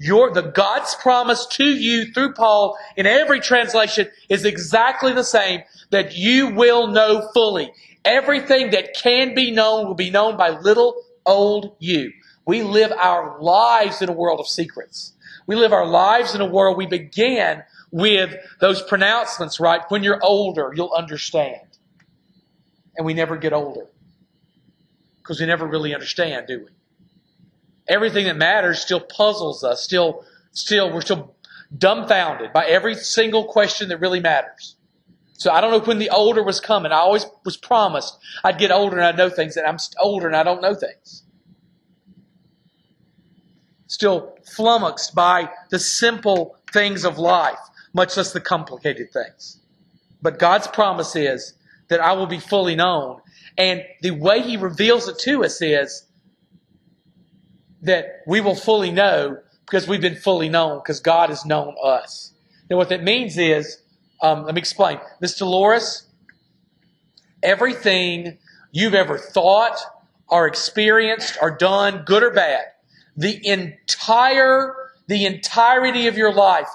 Your, 0.02 0.34
the 0.34 0.42
God's 0.42 0.96
promise 0.96 1.46
to 1.52 1.64
you 1.64 2.12
through 2.12 2.34
Paul 2.34 2.76
in 2.98 3.06
every 3.06 3.40
translation 3.40 4.08
is 4.30 4.46
exactly 4.46 5.14
the 5.14 5.24
same 5.24 5.62
that 5.92 6.18
you 6.18 6.56
will 6.56 6.88
know 6.88 7.30
fully. 7.36 7.72
Everything 8.04 8.72
that 8.72 8.96
can 8.96 9.36
be 9.36 9.52
known 9.52 9.86
will 9.86 9.94
be 9.94 10.10
known 10.10 10.38
by 10.38 10.50
little 10.50 10.96
old 11.24 11.76
you. 11.78 12.12
We 12.48 12.64
live 12.64 12.92
our 12.92 13.40
lives 13.44 14.02
in 14.02 14.10
a 14.10 14.12
world 14.12 14.40
of 14.40 14.48
secrets. 14.48 15.14
We 15.46 15.56
live 15.56 15.72
our 15.72 15.86
lives 15.86 16.34
in 16.34 16.42
a 16.42 16.48
world 16.48 16.78
we 16.78 16.88
began 16.88 17.64
with 17.92 18.34
those 18.60 18.82
pronouncements, 18.82 19.60
right? 19.60 19.82
When 19.90 20.02
you're 20.02 20.20
older, 20.24 20.72
you'll 20.76 20.94
understand. 20.98 21.68
And 22.98 23.06
we 23.06 23.14
never 23.14 23.38
get 23.38 23.54
older 23.54 23.86
because 25.20 25.40
we 25.40 25.46
never 25.46 25.68
really 25.68 25.94
understand, 25.94 26.48
do 26.48 26.58
we? 26.66 26.81
Everything 27.92 28.24
that 28.26 28.38
matters 28.38 28.80
still 28.80 29.02
puzzles 29.02 29.66
us, 29.66 29.84
still, 29.84 30.24
still, 30.54 30.94
we're 30.94 31.02
still 31.02 31.36
dumbfounded 31.78 32.54
by 32.54 32.66
every 32.66 32.96
single 32.96 33.44
question 33.44 33.90
that 33.90 33.98
really 33.98 34.22
matters. 34.22 34.78
So 35.34 35.52
I 35.52 35.60
don't 35.60 35.72
know 35.72 35.80
when 35.82 36.00
the 36.00 36.10
older 36.10 36.42
was 36.42 36.62
coming. 36.62 36.94
I 36.94 37.00
always 37.00 37.26
was 37.44 37.58
promised 37.58 38.18
I'd 38.46 38.58
get 38.58 38.72
older 38.72 38.96
and 38.96 39.06
I'd 39.06 39.18
know 39.18 39.30
things, 39.30 39.58
and 39.58 39.68
I'm 39.68 39.78
older 40.00 40.28
and 40.28 40.38
I 40.38 40.44
don't 40.44 40.62
know 40.62 40.74
things. 40.74 41.24
Still 43.88 44.38
flummoxed 44.56 45.14
by 45.14 45.50
the 45.70 45.80
simple 45.80 46.56
things 46.72 47.04
of 47.04 47.18
life, 47.18 47.60
much 47.94 48.16
less 48.16 48.32
the 48.32 48.40
complicated 48.40 49.12
things. 49.12 49.60
But 50.22 50.40
God's 50.40 50.68
promise 50.68 51.14
is 51.18 51.56
that 51.90 52.00
I 52.00 52.14
will 52.14 52.28
be 52.28 52.40
fully 52.40 52.76
known. 52.76 53.20
And 53.58 53.84
the 54.02 54.12
way 54.12 54.42
He 54.42 54.56
reveals 54.56 55.10
it 55.10 55.20
to 55.20 55.44
us 55.44 55.62
is 55.62 56.08
that 57.82 58.22
we 58.28 58.42
will 58.42 58.56
fully 58.56 58.92
know 58.92 59.38
because 59.66 59.88
we've 59.88 60.02
been 60.02 60.16
fully 60.16 60.50
known 60.50 60.80
because 60.80 61.00
God 61.00 61.30
has 61.30 61.46
known 61.46 61.76
us. 61.84 62.34
Now, 62.70 62.78
what 62.78 62.90
that 62.90 63.04
means 63.04 63.38
is 63.38 63.82
um, 64.22 64.46
let 64.46 64.54
me 64.56 64.60
explain. 64.60 65.00
Miss 65.20 65.38
Dolores, 65.38 66.06
everything 67.42 68.38
you've 68.72 68.94
ever 68.94 69.18
thought 69.18 69.78
or 70.28 70.48
experienced 70.48 71.38
or 71.42 71.52
done, 71.52 72.04
good 72.06 72.24
or 72.24 72.32
bad, 72.32 72.66
the 73.18 73.46
entire, 73.48 74.76
the 75.08 75.26
entirety 75.26 76.08
of 76.08 76.18
your 76.18 76.34
life, 76.34 76.70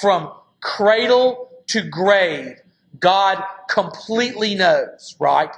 from 0.00 0.32
cradle 0.60 1.50
to 1.66 1.82
grave, 1.82 2.60
God 2.98 3.42
completely 3.68 4.54
knows, 4.54 5.16
right? 5.18 5.50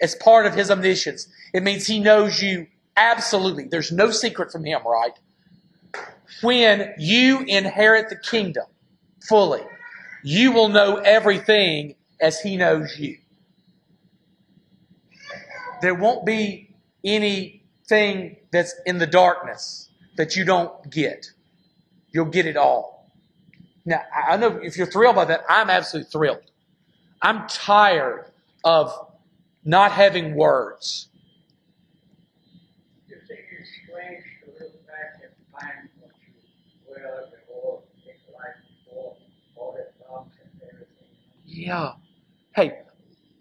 As 0.00 0.14
part 0.16 0.46
of 0.46 0.54
His 0.54 0.70
omniscience. 0.70 1.28
It 1.52 1.62
means 1.62 1.86
He 1.86 2.00
knows 2.00 2.42
you 2.42 2.66
absolutely. 2.96 3.64
There's 3.64 3.92
no 3.92 4.10
secret 4.10 4.52
from 4.52 4.64
Him, 4.64 4.82
right? 4.86 5.12
When 6.42 6.94
you 6.98 7.40
inherit 7.40 8.08
the 8.08 8.16
kingdom 8.16 8.66
fully, 9.28 9.62
you 10.24 10.52
will 10.52 10.68
know 10.68 10.96
everything 10.96 11.94
as 12.20 12.40
He 12.40 12.56
knows 12.56 12.98
you. 12.98 13.18
There 15.80 15.94
won't 15.94 16.24
be 16.24 16.74
anything 17.04 18.36
that's 18.52 18.74
in 18.86 18.98
the 18.98 19.06
darkness 19.06 19.90
that 20.16 20.36
you 20.36 20.44
don't 20.44 20.90
get. 20.90 21.26
You'll 22.12 22.26
get 22.26 22.46
it 22.46 22.56
all. 22.56 23.10
Now, 23.84 24.02
I 24.14 24.36
know 24.36 24.60
if 24.62 24.76
you're 24.76 24.86
thrilled 24.86 25.16
by 25.16 25.24
that, 25.24 25.42
I'm 25.48 25.68
absolutely 25.68 26.10
thrilled. 26.10 26.50
I'm 27.20 27.48
tired 27.48 28.30
of 28.64 28.92
not 29.64 29.92
having 29.92 30.34
words. 30.34 31.08
Yeah. 41.46 41.92
Hey, 42.54 42.78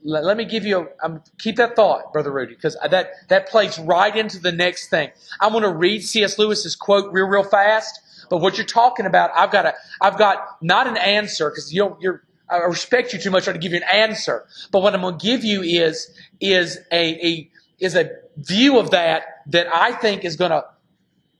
let, 0.03 0.23
let 0.23 0.37
me 0.37 0.45
give 0.45 0.65
you 0.65 0.89
a 1.01 1.05
um, 1.05 1.23
keep 1.39 1.55
that 1.57 1.75
thought, 1.75 2.11
brother 2.13 2.31
Rudy, 2.31 2.55
because 2.55 2.77
that 2.89 3.11
that 3.29 3.49
plays 3.49 3.79
right 3.79 4.15
into 4.15 4.39
the 4.39 4.51
next 4.51 4.89
thing. 4.89 5.11
I'm 5.39 5.51
going 5.51 5.63
to 5.63 5.73
read 5.73 6.03
C.S. 6.03 6.37
Lewis's 6.37 6.75
quote 6.75 7.11
real 7.13 7.27
real 7.27 7.43
fast. 7.43 7.99
But 8.29 8.37
what 8.37 8.57
you're 8.57 8.65
talking 8.65 9.05
about, 9.05 9.31
I've 9.35 9.51
got 9.51 9.65
a 9.65 9.73
I've 10.01 10.17
got 10.17 10.57
not 10.61 10.87
an 10.87 10.97
answer 10.97 11.49
because 11.49 11.73
you 11.73 11.81
don't 11.81 12.01
you're 12.01 12.23
I 12.49 12.57
respect 12.57 13.13
you 13.13 13.19
too 13.19 13.31
much 13.31 13.45
to 13.45 13.57
give 13.57 13.71
you 13.71 13.77
an 13.77 13.83
answer. 13.91 14.45
But 14.71 14.81
what 14.81 14.93
I'm 14.93 15.01
going 15.01 15.17
to 15.17 15.25
give 15.25 15.43
you 15.43 15.61
is 15.61 16.13
is 16.39 16.79
a, 16.91 17.27
a 17.27 17.50
is 17.81 17.95
a 17.95 18.11
view 18.37 18.79
of 18.79 18.91
that 18.91 19.23
that 19.47 19.67
I 19.73 19.91
think 19.91 20.23
is 20.23 20.37
going 20.37 20.51
to 20.51 20.63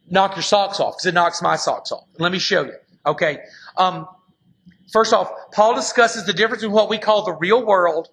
knock 0.10 0.36
your 0.36 0.44
socks 0.44 0.80
off 0.80 0.96
because 0.96 1.06
it 1.06 1.14
knocks 1.14 1.42
my 1.42 1.56
socks 1.56 1.92
off. 1.92 2.06
Let 2.18 2.32
me 2.32 2.40
show 2.40 2.64
you. 2.66 2.74
Okay. 3.06 3.40
Um, 3.78 4.08
First 4.92 5.14
off, 5.14 5.32
Paul 5.54 5.76
discusses 5.76 6.26
the 6.26 6.34
difference 6.34 6.64
in 6.64 6.72
what 6.72 6.90
we 6.90 6.98
call 6.98 7.24
the 7.24 7.34
real 7.34 7.66
world 7.66 8.10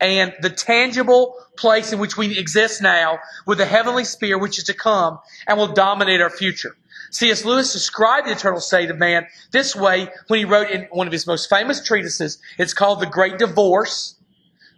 and 0.00 0.34
the 0.42 0.50
tangible 0.50 1.34
place 1.56 1.92
in 1.92 1.98
which 1.98 2.16
we 2.16 2.38
exist 2.38 2.82
now 2.82 3.18
with 3.46 3.58
the 3.58 3.64
heavenly 3.64 4.04
sphere 4.04 4.38
which 4.38 4.58
is 4.58 4.64
to 4.64 4.74
come 4.74 5.18
and 5.46 5.58
will 5.58 5.72
dominate 5.72 6.20
our 6.20 6.30
future. 6.30 6.76
C.S. 7.10 7.44
Lewis 7.44 7.72
described 7.72 8.28
the 8.28 8.32
eternal 8.32 8.60
state 8.60 8.90
of 8.90 8.98
man 8.98 9.26
this 9.50 9.74
way 9.74 10.08
when 10.28 10.38
he 10.38 10.44
wrote 10.44 10.70
in 10.70 10.82
one 10.90 11.06
of 11.06 11.12
his 11.12 11.26
most 11.26 11.48
famous 11.48 11.84
treatises. 11.84 12.38
It's 12.58 12.74
called 12.74 13.00
The 13.00 13.06
Great 13.06 13.38
Divorce. 13.38 14.14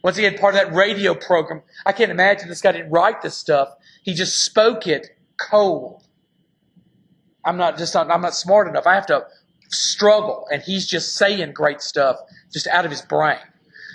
Once 0.02 0.16
had 0.16 0.40
part 0.40 0.54
of 0.54 0.60
that 0.60 0.74
radio 0.74 1.14
program, 1.14 1.62
I 1.86 1.92
can't 1.92 2.10
imagine 2.10 2.48
this 2.48 2.60
guy 2.60 2.72
didn't 2.72 2.90
write 2.90 3.22
this 3.22 3.36
stuff. 3.36 3.68
He 4.02 4.14
just 4.14 4.42
spoke 4.42 4.86
it 4.86 5.16
cold. 5.36 6.02
I'm 7.44 7.56
not 7.56 7.78
just 7.78 7.94
not, 7.94 8.10
I'm 8.10 8.20
not 8.20 8.34
smart 8.34 8.68
enough. 8.68 8.86
I 8.86 8.94
have 8.94 9.06
to 9.06 9.26
struggle, 9.68 10.46
and 10.52 10.62
he's 10.62 10.86
just 10.86 11.14
saying 11.14 11.52
great 11.52 11.80
stuff 11.80 12.16
just 12.52 12.66
out 12.66 12.84
of 12.84 12.90
his 12.90 13.02
brain. 13.02 13.38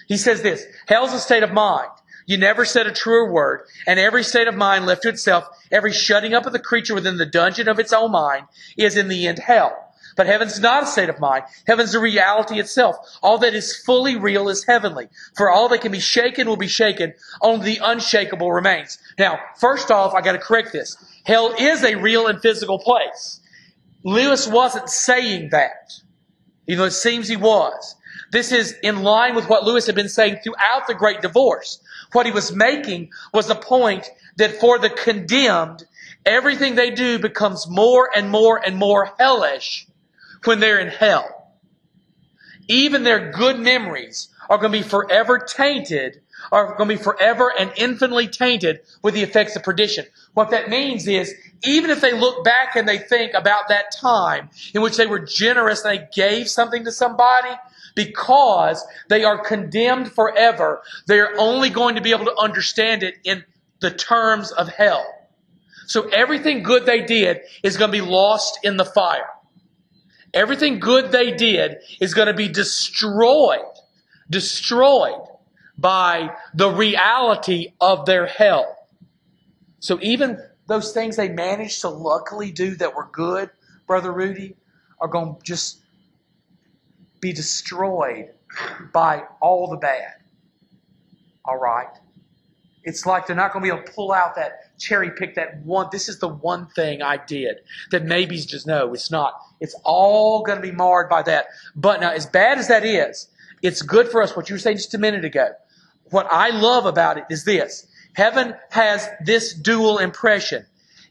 He 0.07 0.17
says 0.17 0.41
this 0.41 0.65
Hell's 0.87 1.13
a 1.13 1.19
state 1.19 1.43
of 1.43 1.51
mind. 1.51 1.89
You 2.25 2.37
never 2.37 2.65
said 2.65 2.87
a 2.87 2.91
truer 2.91 3.31
word, 3.31 3.61
and 3.85 3.99
every 3.99 4.23
state 4.23 4.49
of 4.49 4.55
mind 4.55 4.85
left 4.85 5.03
to 5.03 5.09
itself, 5.09 5.47
every 5.71 5.93
shutting 5.93 6.33
up 6.33 6.45
of 6.45 6.51
the 6.51 6.59
creature 6.59 6.93
within 6.93 7.17
the 7.17 7.25
dungeon 7.25 7.69
of 7.69 7.79
its 7.79 7.93
own 7.93 8.11
mind, 8.11 8.47
is 8.77 8.97
in 8.97 9.07
the 9.07 9.27
end 9.27 9.39
hell. 9.39 9.86
But 10.17 10.25
heaven's 10.25 10.59
not 10.59 10.83
a 10.83 10.87
state 10.87 11.09
of 11.09 11.19
mind. 11.19 11.43
Heaven's 11.67 11.93
a 11.93 11.99
reality 11.99 12.59
itself. 12.59 12.97
All 13.21 13.37
that 13.37 13.53
is 13.53 13.77
fully 13.77 14.15
real 14.17 14.49
is 14.49 14.65
heavenly. 14.65 15.09
For 15.37 15.51
all 15.51 15.69
that 15.69 15.81
can 15.81 15.91
be 15.91 15.99
shaken 15.99 16.47
will 16.47 16.57
be 16.57 16.67
shaken. 16.67 17.13
Only 17.39 17.75
the 17.75 17.81
unshakable 17.83 18.51
remains. 18.51 18.97
Now, 19.19 19.39
first 19.57 19.91
off, 19.91 20.15
I 20.15 20.21
gotta 20.21 20.39
correct 20.39 20.73
this. 20.73 20.97
Hell 21.23 21.53
is 21.59 21.83
a 21.83 21.95
real 21.95 22.25
and 22.25 22.41
physical 22.41 22.79
place. 22.79 23.39
Lewis 24.03 24.47
wasn't 24.47 24.89
saying 24.89 25.49
that. 25.51 25.93
Even 26.65 26.79
though 26.79 26.85
it 26.85 26.91
seems 26.91 27.27
he 27.27 27.37
was. 27.37 27.95
This 28.31 28.51
is 28.51 28.75
in 28.81 29.03
line 29.03 29.35
with 29.35 29.47
what 29.47 29.65
Lewis 29.65 29.85
had 29.85 29.95
been 29.95 30.09
saying 30.09 30.39
throughout 30.43 30.87
the 30.87 30.95
Great 30.95 31.21
Divorce. 31.21 31.79
What 32.13 32.25
he 32.25 32.31
was 32.31 32.51
making 32.51 33.11
was 33.35 33.47
the 33.47 33.55
point 33.55 34.09
that 34.37 34.59
for 34.59 34.79
the 34.79 34.89
condemned, 34.89 35.85
everything 36.25 36.73
they 36.73 36.89
do 36.89 37.19
becomes 37.19 37.67
more 37.69 38.09
and 38.15 38.31
more 38.31 38.59
and 38.65 38.77
more 38.77 39.11
hellish 39.19 39.87
when 40.43 40.59
they're 40.59 40.79
in 40.79 40.87
hell. 40.87 41.53
Even 42.67 43.03
their 43.03 43.31
good 43.31 43.59
memories 43.59 44.29
are 44.49 44.57
going 44.57 44.71
to 44.71 44.79
be 44.79 44.83
forever 44.83 45.39
tainted, 45.39 46.21
are 46.51 46.75
going 46.75 46.89
to 46.89 46.97
be 46.97 47.03
forever 47.03 47.51
and 47.57 47.71
infinitely 47.77 48.27
tainted 48.27 48.81
with 49.01 49.13
the 49.13 49.23
effects 49.23 49.55
of 49.55 49.63
perdition. 49.63 50.05
What 50.33 50.51
that 50.51 50.69
means 50.69 51.07
is, 51.07 51.33
even 51.63 51.89
if 51.89 52.01
they 52.01 52.13
look 52.13 52.43
back 52.43 52.75
and 52.75 52.87
they 52.87 52.97
think 52.97 53.33
about 53.33 53.69
that 53.69 53.91
time 53.91 54.49
in 54.73 54.81
which 54.81 54.97
they 54.97 55.07
were 55.07 55.19
generous 55.19 55.83
and 55.83 55.97
they 55.97 56.07
gave 56.13 56.49
something 56.49 56.83
to 56.85 56.91
somebody, 56.91 57.55
because 57.95 58.85
they 59.09 59.23
are 59.23 59.39
condemned 59.39 60.11
forever, 60.11 60.83
they 61.07 61.19
are 61.19 61.33
only 61.37 61.69
going 61.69 61.95
to 61.95 62.01
be 62.01 62.11
able 62.11 62.25
to 62.25 62.37
understand 62.37 63.01
it 63.01 63.15
in 63.23 63.43
the 63.79 63.89
terms 63.89 64.51
of 64.51 64.69
hell. 64.69 65.05
So 65.87 66.07
everything 66.09 66.63
good 66.63 66.85
they 66.85 67.01
did 67.01 67.39
is 67.63 67.75
going 67.75 67.91
to 67.91 67.97
be 67.97 68.07
lost 68.07 68.59
in 68.63 68.77
the 68.77 68.85
fire. 68.85 69.27
Everything 70.37 70.77
good 70.79 71.11
they 71.11 71.31
did 71.31 71.77
is 71.99 72.13
going 72.13 72.27
to 72.27 72.33
be 72.35 72.47
destroyed, 72.47 73.73
destroyed 74.29 75.27
by 75.79 76.29
the 76.53 76.69
reality 76.69 77.73
of 77.81 78.05
their 78.05 78.27
hell. 78.27 78.87
So 79.79 79.97
even 79.99 80.37
those 80.67 80.93
things 80.93 81.15
they 81.15 81.29
managed 81.29 81.81
to 81.81 81.89
luckily 81.89 82.51
do 82.51 82.75
that 82.75 82.95
were 82.95 83.09
good, 83.11 83.49
Brother 83.87 84.11
Rudy, 84.11 84.55
are 85.01 85.07
going 85.07 85.37
to 85.37 85.41
just 85.41 85.79
be 87.19 87.33
destroyed 87.33 88.29
by 88.93 89.23
all 89.41 89.71
the 89.71 89.77
bad. 89.77 90.13
All 91.45 91.57
right? 91.57 91.97
It's 92.83 93.07
like 93.07 93.25
they're 93.25 93.35
not 93.35 93.53
going 93.53 93.65
to 93.65 93.71
be 93.71 93.75
able 93.75 93.87
to 93.87 93.91
pull 93.91 94.11
out 94.11 94.35
that 94.35 94.66
cherry 94.77 95.11
pick 95.11 95.35
that 95.35 95.63
one. 95.63 95.87
This 95.91 96.09
is 96.09 96.19
the 96.19 96.27
one 96.27 96.67
thing 96.67 97.01
I 97.01 97.17
did 97.17 97.57
that 97.91 98.03
maybe 98.03 98.37
just 98.37 98.67
no, 98.67 98.93
it's 98.93 99.11
not. 99.11 99.33
It's 99.59 99.75
all 99.83 100.43
going 100.43 100.57
to 100.57 100.61
be 100.61 100.71
marred 100.71 101.09
by 101.09 101.23
that. 101.23 101.47
But 101.75 102.01
now, 102.01 102.11
as 102.11 102.25
bad 102.25 102.57
as 102.57 102.67
that 102.67 102.85
is, 102.85 103.29
it's 103.61 103.81
good 103.81 104.09
for 104.09 104.21
us. 104.21 104.35
What 104.35 104.49
you 104.49 104.55
were 104.55 104.59
saying 104.59 104.77
just 104.77 104.93
a 104.93 104.99
minute 104.99 105.25
ago. 105.25 105.49
What 106.11 106.27
I 106.31 106.49
love 106.49 106.85
about 106.85 107.17
it 107.17 107.25
is 107.29 107.43
this. 107.43 107.87
Heaven 108.13 108.55
has 108.69 109.09
this 109.25 109.53
dual 109.53 109.97
impression. 109.97 110.65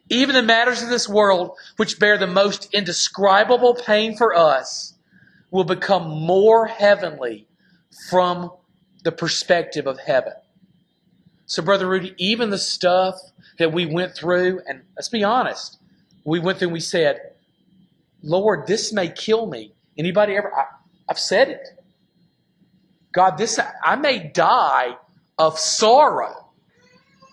Even 0.08 0.34
the 0.34 0.42
matters 0.42 0.82
of 0.82 0.88
this 0.88 1.08
world, 1.08 1.56
which 1.76 1.98
bear 1.98 2.16
the 2.16 2.26
most 2.26 2.72
indescribable 2.72 3.74
pain 3.74 4.16
for 4.16 4.34
us, 4.34 4.94
will 5.50 5.64
become 5.64 6.08
more 6.08 6.66
heavenly 6.66 7.46
from 8.10 8.50
the 9.04 9.12
perspective 9.12 9.86
of 9.86 9.98
heaven. 9.98 10.32
So, 11.46 11.62
Brother 11.62 11.86
Rudy, 11.88 12.14
even 12.18 12.50
the 12.50 12.58
stuff 12.58 13.14
that 13.58 13.72
we 13.72 13.86
went 13.86 14.14
through, 14.14 14.60
and 14.66 14.82
let's 14.96 15.08
be 15.08 15.24
honest, 15.24 15.78
we 16.24 16.40
went 16.40 16.58
through 16.58 16.68
and 16.68 16.72
we 16.74 16.80
said, 16.80 17.20
Lord, 18.22 18.66
this 18.66 18.92
may 18.92 19.08
kill 19.08 19.46
me. 19.46 19.72
Anybody 19.96 20.36
ever? 20.36 20.52
I, 20.52 20.64
I've 21.08 21.18
said 21.18 21.48
it. 21.48 21.68
God, 23.12 23.38
this 23.38 23.58
I 23.82 23.96
may 23.96 24.30
die 24.34 24.96
of 25.38 25.58
sorrow. 25.58 26.50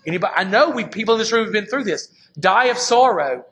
Anybody? 0.06 0.34
I 0.36 0.44
know 0.44 0.70
we 0.70 0.86
people 0.86 1.16
in 1.16 1.20
this 1.20 1.32
room 1.32 1.46
have 1.46 1.54
been 1.54 1.66
through 1.66 1.84
this. 1.84 2.10
Die 2.40 2.66
of 2.66 2.78
sorrow. 2.78 3.46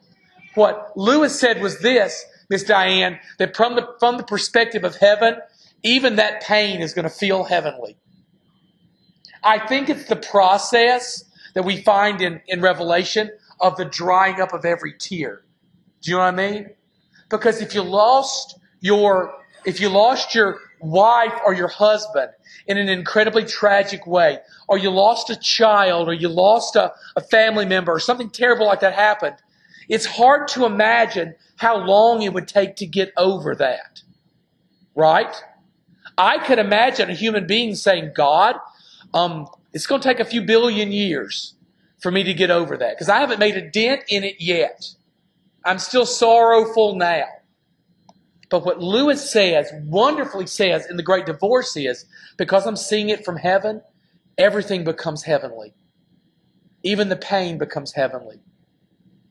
What 0.53 0.93
Lewis 0.95 1.39
said 1.39 1.61
was 1.61 1.79
this, 1.79 2.23
Miss 2.49 2.63
Diane, 2.63 3.19
that 3.39 3.55
from 3.55 3.75
the 3.75 3.87
from 3.99 4.17
the 4.17 4.23
perspective 4.23 4.83
of 4.83 4.95
heaven, 4.95 5.37
even 5.83 6.17
that 6.17 6.43
pain 6.43 6.81
is 6.81 6.93
going 6.93 7.03
to 7.03 7.09
feel 7.09 7.43
heavenly. 7.43 7.97
I 9.43 9.59
think 9.67 9.89
it's 9.89 10.05
the 10.05 10.15
process 10.15 11.23
that 11.53 11.63
we 11.63 11.81
find 11.81 12.21
in, 12.21 12.41
in 12.47 12.61
Revelation 12.61 13.31
of 13.59 13.75
the 13.77 13.85
drying 13.85 14.39
up 14.39 14.53
of 14.53 14.65
every 14.65 14.93
tear. 14.97 15.43
Do 16.01 16.11
you 16.11 16.17
know 16.17 16.23
what 16.23 16.33
I 16.33 16.51
mean? 16.51 16.69
Because 17.29 17.61
if 17.61 17.73
you 17.73 17.81
lost 17.81 18.57
your 18.81 19.35
if 19.63 19.79
you 19.79 19.89
lost 19.89 20.33
your 20.33 20.59
wife 20.79 21.33
or 21.45 21.53
your 21.53 21.67
husband 21.67 22.31
in 22.67 22.77
an 22.77 22.89
incredibly 22.89 23.45
tragic 23.45 24.07
way, 24.07 24.39
or 24.67 24.77
you 24.77 24.89
lost 24.89 25.29
a 25.29 25.35
child, 25.35 26.07
or 26.07 26.13
you 26.13 26.27
lost 26.27 26.75
a, 26.75 26.91
a 27.15 27.21
family 27.21 27.65
member, 27.65 27.91
or 27.91 27.99
something 27.99 28.29
terrible 28.29 28.65
like 28.65 28.79
that 28.79 28.93
happened, 28.93 29.35
it's 29.87 30.05
hard 30.05 30.47
to 30.47 30.65
imagine 30.65 31.35
how 31.57 31.77
long 31.77 32.23
it 32.23 32.33
would 32.33 32.47
take 32.47 32.75
to 32.77 32.87
get 32.87 33.11
over 33.17 33.55
that. 33.55 34.01
Right? 34.95 35.35
I 36.17 36.39
could 36.39 36.59
imagine 36.59 37.09
a 37.09 37.13
human 37.13 37.47
being 37.47 37.75
saying, 37.75 38.11
God, 38.15 38.55
um, 39.13 39.47
it's 39.73 39.87
going 39.87 40.01
to 40.01 40.07
take 40.07 40.19
a 40.19 40.25
few 40.25 40.41
billion 40.41 40.91
years 40.91 41.55
for 41.99 42.11
me 42.11 42.23
to 42.23 42.33
get 42.33 42.49
over 42.49 42.77
that 42.77 42.95
because 42.95 43.09
I 43.09 43.19
haven't 43.19 43.39
made 43.39 43.57
a 43.57 43.69
dent 43.69 44.03
in 44.09 44.23
it 44.23 44.35
yet. 44.39 44.87
I'm 45.63 45.79
still 45.79 46.05
sorrowful 46.05 46.95
now. 46.95 47.25
But 48.49 48.65
what 48.65 48.79
Lewis 48.79 49.31
says, 49.31 49.71
wonderfully 49.85 50.47
says 50.47 50.85
in 50.89 50.97
The 50.97 51.03
Great 51.03 51.25
Divorce 51.25 51.77
is 51.77 52.05
because 52.37 52.65
I'm 52.65 52.75
seeing 52.75 53.09
it 53.09 53.23
from 53.23 53.37
heaven, 53.37 53.81
everything 54.37 54.83
becomes 54.83 55.23
heavenly. 55.23 55.73
Even 56.83 57.09
the 57.09 57.15
pain 57.15 57.57
becomes 57.57 57.93
heavenly. 57.93 58.41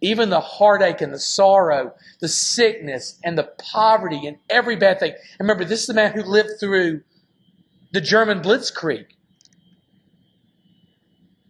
Even 0.01 0.31
the 0.31 0.41
heartache 0.41 1.03
and 1.03 1.13
the 1.13 1.19
sorrow, 1.19 1.93
the 2.21 2.29
sickness 2.29 3.19
and 3.23 3.37
the 3.37 3.51
poverty 3.59 4.27
and 4.27 4.39
every 4.49 4.77
bad 4.77 5.01
thing. 5.01 5.13
And 5.13 5.41
remember, 5.41 5.65
this 5.65 5.81
is 5.81 5.87
the 5.87 5.95
man 5.95 6.13
who 6.13 6.23
lived 6.23 6.59
through 6.59 7.03
the 7.93 8.01
German 8.01 8.41
Blitzkrieg. 8.41 9.07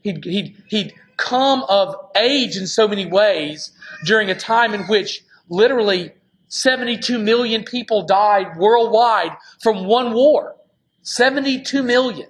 He'd, 0.03 0.25
he'd, 0.25 0.63
he'd 0.69 0.95
come 1.17 1.65
of 1.69 1.95
age 2.17 2.57
in 2.57 2.67
so 2.67 2.89
many 2.89 3.07
ways 3.07 3.73
during 4.05 4.31
a 4.31 4.35
time 4.35 4.75
in 4.75 4.83
which 4.85 5.23
literally 5.49 6.13
72 6.49 7.19
million 7.19 7.65
people 7.65 8.07
died 8.07 8.57
worldwide 8.57 9.37
from 9.63 9.87
one 9.87 10.13
war. 10.13 10.57
72 11.03 11.83
million. 11.83 12.29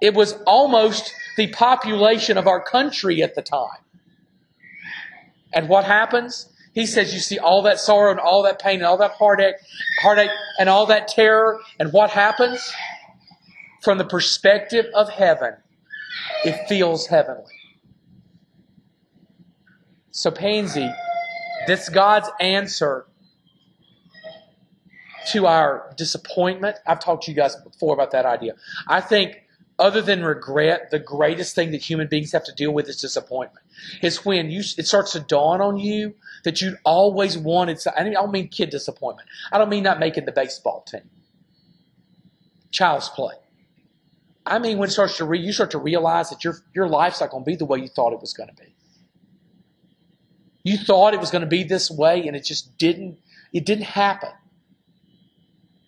It 0.00 0.14
was 0.14 0.34
almost 0.46 1.12
the 1.36 1.48
population 1.48 2.38
of 2.38 2.46
our 2.46 2.62
country 2.62 3.22
at 3.22 3.34
the 3.34 3.42
time. 3.42 3.82
And 5.52 5.68
what 5.68 5.84
happens? 5.84 6.52
He 6.74 6.86
says, 6.86 7.12
You 7.12 7.20
see 7.20 7.38
all 7.38 7.62
that 7.62 7.80
sorrow 7.80 8.10
and 8.10 8.20
all 8.20 8.42
that 8.44 8.60
pain 8.60 8.76
and 8.76 8.84
all 8.84 8.98
that 8.98 9.12
heartache, 9.12 9.56
heartache 10.00 10.30
and 10.58 10.68
all 10.68 10.86
that 10.86 11.08
terror. 11.08 11.60
And 11.78 11.92
what 11.92 12.10
happens? 12.10 12.72
From 13.82 13.98
the 13.98 14.04
perspective 14.04 14.86
of 14.94 15.08
heaven, 15.08 15.54
it 16.44 16.68
feels 16.68 17.06
heavenly. 17.06 17.54
So, 20.10 20.30
Pansy, 20.30 20.90
this 21.66 21.88
God's 21.88 22.28
answer 22.40 23.06
to 25.28 25.46
our 25.46 25.92
disappointment. 25.96 26.76
I've 26.86 27.00
talked 27.00 27.24
to 27.24 27.30
you 27.30 27.36
guys 27.36 27.54
before 27.56 27.94
about 27.94 28.10
that 28.12 28.26
idea. 28.26 28.54
I 28.86 29.00
think, 29.00 29.36
other 29.78 30.02
than 30.02 30.24
regret, 30.24 30.90
the 30.90 30.98
greatest 30.98 31.54
thing 31.54 31.70
that 31.70 31.80
human 31.82 32.08
beings 32.08 32.32
have 32.32 32.44
to 32.44 32.52
deal 32.52 32.72
with 32.72 32.88
is 32.88 33.00
disappointment. 33.00 33.64
Is 34.02 34.24
when 34.24 34.50
you 34.50 34.60
it 34.76 34.88
starts 34.88 35.12
to 35.12 35.20
dawn 35.20 35.60
on 35.60 35.78
you 35.78 36.14
that 36.42 36.60
you'd 36.60 36.78
always 36.84 37.38
wanted. 37.38 37.78
I 37.96 38.02
don't 38.02 38.32
mean 38.32 38.48
kid 38.48 38.70
disappointment. 38.70 39.28
I 39.52 39.58
don't 39.58 39.68
mean 39.68 39.84
not 39.84 40.00
making 40.00 40.24
the 40.24 40.32
baseball 40.32 40.82
team. 40.82 41.08
Child's 42.72 43.08
play. 43.08 43.34
I 44.48 44.58
mean 44.58 44.78
when 44.78 44.88
it 44.88 44.92
starts 44.92 45.16
to 45.18 45.24
re, 45.24 45.38
you 45.38 45.52
start 45.52 45.70
to 45.72 45.78
realize 45.78 46.30
that 46.30 46.44
your 46.44 46.58
your 46.74 46.88
life's 46.88 47.20
not 47.20 47.30
going 47.30 47.44
to 47.44 47.50
be 47.50 47.56
the 47.56 47.64
way 47.64 47.78
you 47.78 47.88
thought 47.88 48.12
it 48.12 48.20
was 48.20 48.32
going 48.32 48.48
to 48.48 48.54
be. 48.54 48.74
You 50.64 50.76
thought 50.76 51.14
it 51.14 51.20
was 51.20 51.30
going 51.30 51.42
to 51.42 51.48
be 51.48 51.62
this 51.62 51.90
way 51.90 52.26
and 52.26 52.36
it 52.36 52.44
just 52.44 52.76
didn't 52.78 53.18
it 53.52 53.64
didn't 53.64 53.84
happen. 53.84 54.30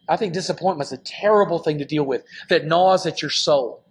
I 0.08 0.16
think 0.16 0.32
disappointment 0.32 0.88
is 0.88 0.92
a 0.92 1.02
terrible 1.02 1.60
thing 1.60 1.78
to 1.78 1.84
deal 1.84 2.04
with 2.04 2.24
that 2.48 2.66
gnaws 2.66 3.06
at 3.06 3.22
your 3.22 3.30
soul. 3.30 3.84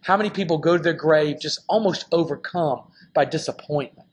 How 0.00 0.16
many 0.16 0.30
people 0.30 0.58
go 0.58 0.76
to 0.76 0.82
their 0.82 0.92
grave 0.92 1.40
just 1.40 1.60
almost 1.68 2.06
overcome 2.10 2.82
by 3.14 3.24
disappointment? 3.24 4.08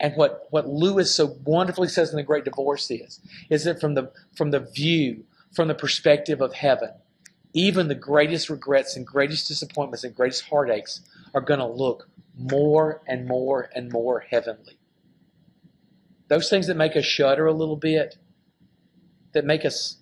And 0.00 0.14
what, 0.16 0.46
what 0.50 0.68
Lewis 0.68 1.14
so 1.14 1.36
wonderfully 1.44 1.88
says 1.88 2.10
in 2.10 2.16
The 2.16 2.22
Great 2.24 2.44
Divorce 2.44 2.90
is, 2.90 3.20
is 3.48 3.64
that 3.64 3.80
from 3.80 3.94
the, 3.94 4.10
from 4.36 4.50
the 4.50 4.60
view, 4.60 5.24
from 5.54 5.68
the 5.68 5.74
perspective 5.74 6.40
of 6.40 6.54
heaven, 6.54 6.90
even 7.52 7.88
the 7.88 7.94
greatest 7.94 8.50
regrets 8.50 8.96
and 8.96 9.06
greatest 9.06 9.48
disappointments 9.48 10.04
and 10.04 10.14
greatest 10.14 10.44
heartaches 10.44 11.00
are 11.34 11.40
going 11.40 11.60
to 11.60 11.66
look 11.66 12.08
more 12.36 13.02
and 13.06 13.26
more 13.26 13.70
and 13.74 13.90
more 13.90 14.20
heavenly. 14.20 14.78
Those 16.28 16.50
things 16.50 16.66
that 16.66 16.76
make 16.76 16.94
us 16.96 17.04
shudder 17.04 17.46
a 17.46 17.52
little 17.52 17.76
bit, 17.76 18.16
that 19.32 19.44
make 19.44 19.64
us 19.64 19.96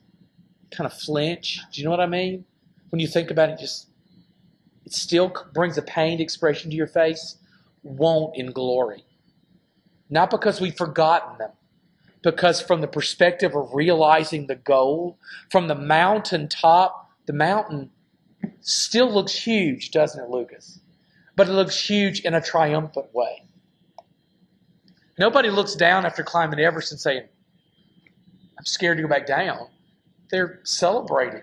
kind 0.71 0.91
of 0.91 0.93
flinch. 0.93 1.61
Do 1.73 1.81
you 1.81 1.85
know 1.85 1.91
what 1.91 2.01
I 2.01 2.07
mean? 2.07 2.45
When 2.91 3.01
you 3.01 3.07
think 3.07 3.31
about 3.31 3.51
it, 3.51 3.59
just 3.59 3.89
it 4.85 4.93
still 4.93 5.33
brings 5.53 5.79
a 5.79 5.83
pained 5.83 6.21
expression 6.21 6.71
to 6.71 6.77
your 6.77 6.87
face, 6.87 7.37
won't 7.83 8.37
in 8.37 8.53
glory. 8.53 9.05
Not 10.09 10.31
because 10.31 10.61
we've 10.61 10.77
forgotten 10.77 11.39
them, 11.39 11.51
because 12.23 12.61
from 12.61 12.81
the 12.81 12.89
perspective 12.89 13.55
of 13.55 13.75
realizing 13.75 14.47
the 14.47 14.55
goal, 14.55 15.19
from 15.51 15.69
the 15.69 15.75
mountaintop, 15.75 17.06
the 17.27 17.33
mountain 17.33 17.91
still 18.61 19.13
looks 19.13 19.35
huge, 19.35 19.91
doesn't 19.91 20.23
it, 20.23 20.31
Lucas? 20.31 20.81
But 21.35 21.49
it 21.49 21.53
looks 21.53 21.79
huge 21.79 22.21
in 22.21 22.35
a 22.35 22.41
triumphant 22.41 23.15
way. 23.15 23.43
Nobody 25.19 25.51
looks 25.51 25.75
down 25.75 26.05
after 26.07 26.23
climbing 26.23 26.61
Everest 26.61 26.93
and 26.93 27.01
saying, 27.01 27.23
I'm 28.59 28.65
scared 28.65 28.99
to 28.99 29.03
go 29.03 29.09
back 29.09 29.27
down. 29.27 29.69
They're 30.31 30.61
celebrating 30.65 31.43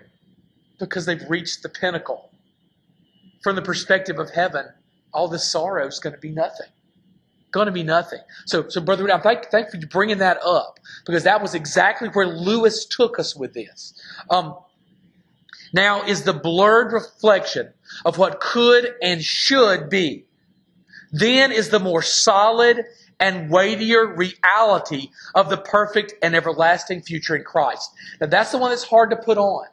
because 0.78 1.06
they've 1.06 1.22
reached 1.28 1.62
the 1.62 1.68
pinnacle. 1.68 2.30
From 3.42 3.56
the 3.56 3.62
perspective 3.62 4.18
of 4.18 4.30
heaven, 4.30 4.66
all 5.12 5.28
this 5.28 5.50
sorrow 5.50 5.86
is 5.86 5.98
going 5.98 6.14
to 6.14 6.20
be 6.20 6.30
nothing. 6.30 6.66
Going 7.52 7.66
to 7.66 7.72
be 7.72 7.82
nothing. 7.84 8.20
So, 8.46 8.68
so 8.68 8.80
brother, 8.80 9.10
I'm 9.12 9.20
thank, 9.20 9.46
thankful 9.46 9.80
for 9.80 9.86
bringing 9.86 10.18
that 10.18 10.38
up 10.44 10.80
because 11.06 11.24
that 11.24 11.40
was 11.40 11.54
exactly 11.54 12.08
where 12.08 12.26
Lewis 12.26 12.84
took 12.84 13.18
us 13.18 13.36
with 13.36 13.54
this. 13.54 13.94
Um, 14.30 14.56
now 15.74 16.04
is 16.04 16.22
the 16.22 16.32
blurred 16.32 16.92
reflection 16.92 17.74
of 18.04 18.16
what 18.16 18.40
could 18.40 18.94
and 19.02 19.22
should 19.22 19.90
be. 19.90 20.24
Then 21.12 21.52
is 21.52 21.68
the 21.68 21.80
more 21.80 22.00
solid 22.00 22.84
and 23.18 23.50
weightier 23.50 24.06
reality 24.06 25.08
of 25.34 25.50
the 25.50 25.56
perfect 25.56 26.14
and 26.22 26.34
everlasting 26.34 27.02
future 27.02 27.34
in 27.36 27.42
Christ. 27.42 27.90
Now 28.20 28.28
that's 28.28 28.52
the 28.52 28.58
one 28.58 28.70
that's 28.70 28.84
hard 28.84 29.10
to 29.10 29.16
put 29.16 29.36
on. 29.36 29.66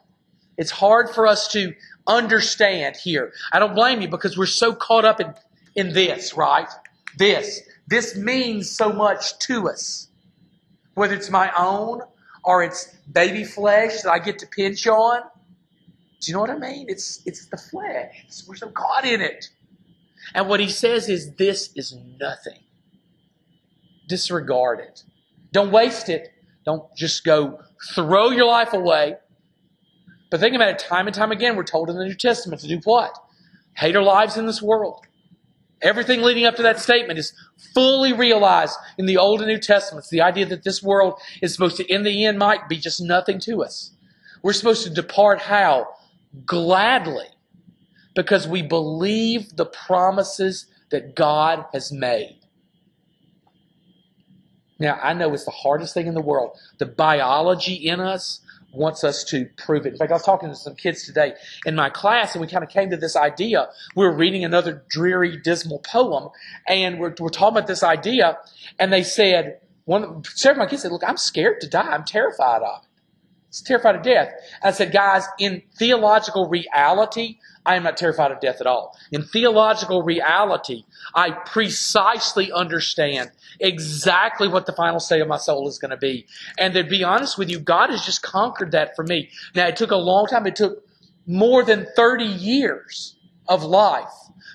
It's 0.58 0.72
hard 0.72 1.08
for 1.08 1.26
us 1.26 1.48
to 1.52 1.72
understand 2.06 2.96
here. 2.96 3.32
I 3.52 3.60
don't 3.60 3.74
blame 3.74 4.00
you 4.00 4.08
because 4.08 4.36
we're 4.36 4.46
so 4.46 4.74
caught 4.74 5.04
up 5.04 5.20
in, 5.20 5.34
in 5.76 5.92
this, 5.92 6.36
right? 6.36 6.68
This. 7.16 7.62
This 7.86 8.16
means 8.16 8.68
so 8.70 8.92
much 8.92 9.38
to 9.40 9.68
us. 9.68 10.08
Whether 10.94 11.14
it's 11.14 11.30
my 11.30 11.52
own 11.56 12.00
or 12.44 12.64
it's 12.64 12.86
baby 13.12 13.44
flesh 13.44 14.02
that 14.02 14.10
I 14.10 14.18
get 14.18 14.40
to 14.40 14.46
pinch 14.46 14.86
on. 14.86 15.22
Do 16.22 16.30
you 16.30 16.34
know 16.36 16.40
what 16.40 16.50
I 16.50 16.58
mean? 16.58 16.86
It's 16.88 17.20
it's 17.26 17.46
the 17.46 17.56
flesh. 17.56 18.14
We're 18.46 18.54
so 18.54 18.70
caught 18.70 19.04
in 19.04 19.20
it. 19.20 19.50
And 20.34 20.48
what 20.48 20.60
he 20.60 20.68
says 20.68 21.08
is 21.08 21.34
this 21.34 21.70
is 21.74 21.96
nothing. 22.20 22.60
Disregard 24.08 24.78
it. 24.78 25.02
Don't 25.50 25.72
waste 25.72 26.08
it. 26.08 26.32
Don't 26.64 26.84
just 26.96 27.24
go 27.24 27.58
throw 27.94 28.30
your 28.30 28.46
life 28.46 28.72
away. 28.72 29.16
But 30.30 30.38
think 30.38 30.54
about 30.54 30.68
it 30.68 30.78
time 30.78 31.08
and 31.08 31.14
time 31.14 31.32
again, 31.32 31.56
we're 31.56 31.64
told 31.64 31.90
in 31.90 31.96
the 31.96 32.04
New 32.04 32.14
Testament 32.14 32.62
to 32.62 32.68
do 32.68 32.80
what? 32.84 33.18
Hate 33.74 33.96
our 33.96 34.02
lives 34.02 34.36
in 34.36 34.46
this 34.46 34.62
world. 34.62 35.04
Everything 35.82 36.22
leading 36.22 36.44
up 36.44 36.54
to 36.56 36.62
that 36.62 36.78
statement 36.78 37.18
is 37.18 37.32
fully 37.74 38.12
realized 38.12 38.78
in 38.96 39.06
the 39.06 39.16
Old 39.16 39.40
and 39.40 39.48
New 39.48 39.58
Testaments. 39.58 40.08
The 40.08 40.20
idea 40.20 40.46
that 40.46 40.62
this 40.62 40.80
world 40.82 41.20
is 41.42 41.52
supposed 41.52 41.78
to, 41.78 41.92
in 41.92 42.04
the 42.04 42.24
end, 42.24 42.38
might 42.38 42.68
be 42.68 42.76
just 42.76 43.00
nothing 43.00 43.40
to 43.40 43.64
us. 43.64 43.90
We're 44.42 44.52
supposed 44.52 44.84
to 44.84 44.90
depart 44.90 45.40
how? 45.40 45.88
Gladly. 46.46 47.26
Because 48.14 48.46
we 48.46 48.62
believe 48.62 49.56
the 49.56 49.66
promises 49.66 50.66
that 50.90 51.14
God 51.16 51.64
has 51.72 51.90
made. 51.90 52.38
Now, 54.78 54.98
I 55.02 55.14
know 55.14 55.32
it's 55.32 55.44
the 55.44 55.50
hardest 55.50 55.94
thing 55.94 56.06
in 56.06 56.14
the 56.14 56.20
world. 56.20 56.56
The 56.78 56.86
biology 56.86 57.74
in 57.74 58.00
us 58.00 58.40
wants 58.72 59.04
us 59.04 59.22
to 59.24 59.46
prove 59.56 59.86
it. 59.86 59.92
In 59.92 59.98
fact, 59.98 60.10
I 60.10 60.14
was 60.14 60.24
talking 60.24 60.48
to 60.48 60.56
some 60.56 60.74
kids 60.74 61.04
today 61.04 61.34
in 61.64 61.74
my 61.74 61.90
class, 61.90 62.34
and 62.34 62.40
we 62.40 62.48
kind 62.48 62.64
of 62.64 62.70
came 62.70 62.90
to 62.90 62.96
this 62.96 63.14
idea. 63.16 63.68
We 63.94 64.04
were 64.04 64.12
reading 64.12 64.44
another 64.44 64.82
dreary, 64.88 65.36
dismal 65.36 65.78
poem, 65.80 66.30
and 66.66 66.98
we're, 66.98 67.14
we're 67.18 67.28
talking 67.28 67.56
about 67.58 67.68
this 67.68 67.82
idea, 67.82 68.38
and 68.78 68.92
they 68.92 69.02
said, 69.02 69.60
one, 69.84 70.24
several 70.24 70.62
of 70.62 70.66
my 70.66 70.70
kids 70.70 70.82
said, 70.82 70.92
Look, 70.92 71.02
I'm 71.06 71.16
scared 71.16 71.60
to 71.60 71.68
die. 71.68 71.88
I'm 71.88 72.04
terrified 72.04 72.62
of 72.62 72.82
it. 72.82 72.88
It's 73.52 73.60
terrified 73.60 73.96
of 73.96 74.02
death. 74.02 74.32
I 74.62 74.70
said, 74.70 74.92
guys, 74.92 75.26
in 75.38 75.60
theological 75.76 76.48
reality, 76.48 77.36
I 77.66 77.76
am 77.76 77.82
not 77.82 77.98
terrified 77.98 78.32
of 78.32 78.40
death 78.40 78.62
at 78.62 78.66
all. 78.66 78.96
In 79.10 79.24
theological 79.24 80.02
reality, 80.02 80.84
I 81.14 81.32
precisely 81.32 82.50
understand 82.50 83.30
exactly 83.60 84.48
what 84.48 84.64
the 84.64 84.72
final 84.72 85.00
state 85.00 85.20
of 85.20 85.28
my 85.28 85.36
soul 85.36 85.68
is 85.68 85.78
going 85.78 85.90
to 85.90 85.98
be. 85.98 86.24
And 86.56 86.72
to 86.72 86.82
be 86.82 87.04
honest 87.04 87.36
with 87.36 87.50
you, 87.50 87.60
God 87.60 87.90
has 87.90 88.06
just 88.06 88.22
conquered 88.22 88.72
that 88.72 88.96
for 88.96 89.02
me. 89.04 89.28
Now, 89.54 89.66
it 89.66 89.76
took 89.76 89.90
a 89.90 89.96
long 89.96 90.28
time. 90.28 90.46
It 90.46 90.56
took 90.56 90.82
more 91.26 91.62
than 91.62 91.86
30 91.94 92.24
years 92.24 93.16
of 93.48 93.62
life 93.62 94.08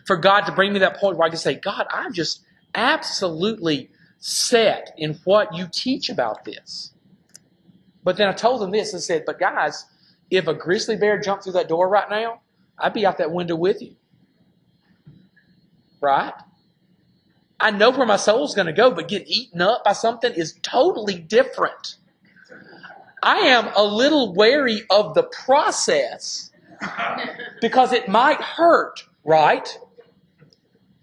for 0.07 0.17
God 0.17 0.41
to 0.47 0.51
bring 0.51 0.73
me 0.73 0.79
to 0.79 0.85
that 0.85 0.97
point 0.97 1.17
where 1.17 1.27
I 1.27 1.29
can 1.29 1.37
say, 1.37 1.53
God, 1.53 1.85
I'm 1.91 2.13
just 2.13 2.41
absolutely 2.73 3.91
set 4.17 4.95
in 4.97 5.19
what 5.23 5.53
you 5.55 5.67
teach 5.71 6.09
about 6.09 6.45
this. 6.45 6.93
But 8.07 8.15
then 8.15 8.29
I 8.29 8.31
told 8.31 8.61
them 8.61 8.71
this 8.71 8.93
and 8.93 9.03
said, 9.03 9.23
but 9.25 9.37
guys, 9.37 9.83
if 10.31 10.47
a 10.47 10.53
grizzly 10.53 10.95
bear 10.95 11.19
jumped 11.19 11.43
through 11.43 11.51
that 11.51 11.67
door 11.67 11.89
right 11.89 12.09
now, 12.09 12.39
I'd 12.79 12.93
be 12.93 13.05
out 13.05 13.17
that 13.17 13.33
window 13.33 13.57
with 13.57 13.81
you. 13.81 13.97
Right? 15.99 16.31
I 17.59 17.71
know 17.71 17.89
where 17.89 18.07
my 18.07 18.15
soul's 18.15 18.55
going 18.55 18.67
to 18.67 18.71
go, 18.71 18.91
but 18.91 19.09
get 19.09 19.27
eaten 19.27 19.61
up 19.61 19.83
by 19.83 19.91
something 19.91 20.33
is 20.33 20.57
totally 20.61 21.15
different. 21.15 21.97
I 23.21 23.39
am 23.39 23.73
a 23.75 23.83
little 23.83 24.33
wary 24.33 24.83
of 24.89 25.13
the 25.13 25.23
process 25.23 26.49
because 27.59 27.91
it 27.91 28.07
might 28.07 28.39
hurt, 28.39 29.03
right? 29.25 29.67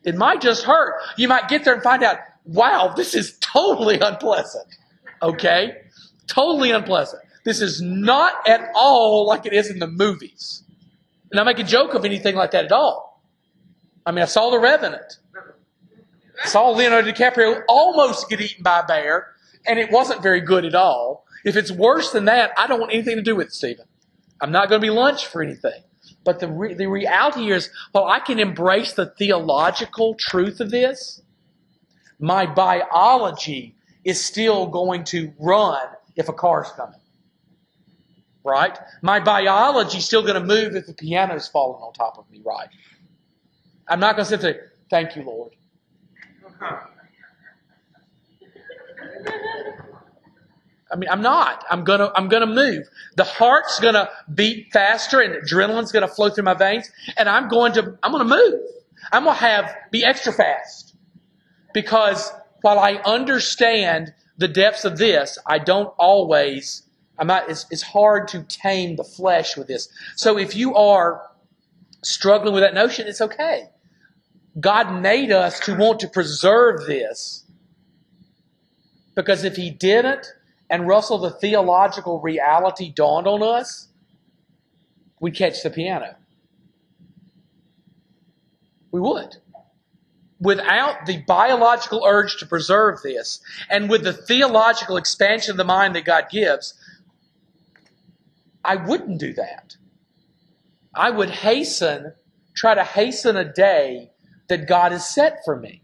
It 0.05 0.15
might 0.15 0.41
just 0.41 0.65
hurt. 0.65 0.95
You 1.19 1.29
might 1.29 1.51
get 1.51 1.65
there 1.65 1.75
and 1.75 1.83
find 1.83 2.03
out, 2.03 2.17
wow, 2.47 2.95
this 2.97 3.15
is 3.15 3.37
totally 3.41 3.99
unpleasant. 4.01 4.79
Okay? 5.21 5.84
Totally 6.27 6.71
unpleasant. 6.71 7.23
This 7.45 7.61
is 7.61 7.83
not 7.83 8.49
at 8.49 8.71
all 8.75 9.27
like 9.27 9.47
it 9.47 9.53
is 9.53 9.71
in 9.71 9.79
the 9.79 9.87
movies. 9.87 10.63
And 11.31 11.41
I 11.41 11.45
make 11.45 11.59
a 11.59 11.65
joke 11.65 11.95
of 11.95 12.05
anything 12.05 12.35
like 12.35 12.53
that 12.53 12.65
at 12.65 12.73
all. 12.73 13.23
I 14.07 14.13
mean, 14.13 14.23
I 14.23 14.27
saw 14.27 14.51
The 14.51 14.59
Revenant. 14.59 15.19
I 16.43 16.49
saw 16.49 16.71
Leonardo 16.71 17.11
DiCaprio 17.11 17.63
almost 17.69 18.29
get 18.29 18.41
eaten 18.41 18.63
by 18.63 18.81
a 18.81 18.87
bear, 18.87 19.29
and 19.67 19.79
it 19.79 19.91
wasn't 19.91 20.23
very 20.23 20.41
good 20.41 20.65
at 20.65 20.75
all. 20.75 21.25
If 21.45 21.57
it's 21.57 21.71
worse 21.71 22.11
than 22.13 22.25
that, 22.25 22.53
I 22.57 22.67
don't 22.67 22.81
want 22.81 22.93
anything 22.93 23.17
to 23.17 23.23
do 23.23 23.37
with 23.37 23.49
it, 23.49 23.53
Stephen. 23.53 23.87
I'm 24.41 24.51
not 24.51 24.69
going 24.69 24.81
to 24.81 24.85
be 24.87 24.91
lunch 24.91 25.27
for 25.27 25.43
anything. 25.43 25.83
But 26.25 26.41
the, 26.41 26.49
re- 26.49 26.75
the 26.75 26.87
reality 26.87 27.53
is, 27.53 27.71
while 27.93 28.05
I 28.07 28.19
can 28.19 28.39
embrace 28.39 28.95
the 28.95 29.07
theological 29.07 30.15
truth 30.15 30.61
of 30.61 30.71
this, 30.71 31.23
my 32.19 32.47
biology 32.47 33.77
is 34.05 34.25
still 34.25 34.67
going 34.67 35.05
to 35.05 35.33
run 35.39 35.87
if 36.17 36.29
a 36.29 36.33
car's 36.33 36.71
coming 36.73 37.01
right? 38.45 38.79
My 39.03 39.21
biology's 39.21 40.05
still 40.05 40.23
going 40.23 40.35
to 40.35 40.41
move 40.45 40.77
if 40.77 40.87
the 40.87 40.93
piano's 40.93 41.49
falling 41.49 41.81
on 41.83 41.93
top 41.95 42.19
of 42.19 42.31
me, 42.31 42.43
right? 42.45 42.69
I'm 43.89 44.01
not 44.01 44.17
going 44.17 44.25
to 44.25 44.31
sit 44.31 44.41
there, 44.43 44.73
thank 44.91 45.17
you, 45.17 45.23
Lord. 45.25 45.53
I 50.93 50.97
mean, 50.97 51.11
I'm 51.11 51.23
not. 51.23 51.65
I'm 51.71 51.83
gonna, 51.83 52.13
I'm 52.15 52.29
gonna 52.29 52.47
move. 52.47 52.87
The 53.17 53.25
heart's 53.25 53.81
gonna 53.81 54.09
beat 54.33 54.69
faster, 54.73 55.21
and 55.21 55.35
adrenaline's 55.35 55.91
gonna 55.91 56.07
flow 56.07 56.31
through 56.31 56.45
my 56.45 56.55
veins, 56.55 56.89
and 57.17 57.29
I'm 57.29 57.49
going 57.49 57.73
to, 57.73 57.99
I'm 58.03 58.13
gonna 58.13 58.25
move. 58.25 58.61
I'm 59.11 59.25
gonna 59.25 59.35
have 59.37 59.75
be 59.91 60.05
extra 60.05 60.33
fast 60.33 60.95
because 61.73 62.31
while 62.61 62.79
I 62.79 62.95
understand 63.05 64.13
the 64.37 64.49
depths 64.49 64.85
of 64.85 64.99
this, 64.99 65.39
I 65.47 65.59
don't 65.59 65.93
always 65.99 66.85
I'm 67.19 67.27
not, 67.27 67.49
it's, 67.49 67.67
it's 67.71 67.83
hard 67.83 68.29
to 68.29 68.43
tame 68.43 68.97
the 68.97 69.05
flesh 69.05 69.57
with 69.57 69.69
this. 69.69 69.89
So 70.17 70.39
if 70.39 70.57
you 70.57 70.75
are 70.75 71.23
struggling 72.03 72.55
with 72.55 72.63
that 72.63 72.75
notion, 72.75 73.07
it's 73.07 73.21
okay. 73.21 73.71
God 74.59 75.01
made 75.01 75.31
us 75.31 75.61
to 75.61 75.77
want 75.77 76.01
to 76.01 76.09
preserve 76.09 76.87
this 76.87 77.45
because 79.15 79.45
if 79.45 79.57
He 79.57 79.71
didn't, 79.71 80.27
and 80.71 80.89
Russell, 80.89 81.19
the 81.19 81.31
theological 81.31 82.21
reality 82.21 82.91
dawned 82.91 83.27
on 83.29 83.43
us, 83.43 83.89
we'd 85.21 85.35
catch 85.37 85.63
the 85.63 85.71
piano. 85.71 86.17
We 88.91 89.01
would. 89.01 89.37
Without 90.45 91.07
the 91.07 91.23
biological 91.27 92.05
urge 92.07 92.37
to 92.37 92.47
preserve 92.47 93.01
this, 93.03 93.41
and 93.71 93.89
with 93.89 94.05
the 94.05 94.13
theological 94.13 94.99
expansion 94.99 95.53
of 95.53 95.57
the 95.57 95.65
mind 95.65 95.97
that 95.97 96.05
God 96.05 96.27
gives, 96.31 96.75
I 98.63 98.77
wouldn't 98.77 99.19
do 99.19 99.33
that. 99.33 99.77
I 100.95 101.09
would 101.11 101.31
hasten, 101.31 102.13
try 102.55 102.75
to 102.75 102.85
hasten 102.85 103.37
a 103.37 103.51
day 103.51 104.11
that 104.49 104.69
God 104.69 104.93
has 104.93 105.09
set 105.09 105.39
for 105.47 105.59
me. 105.59 105.83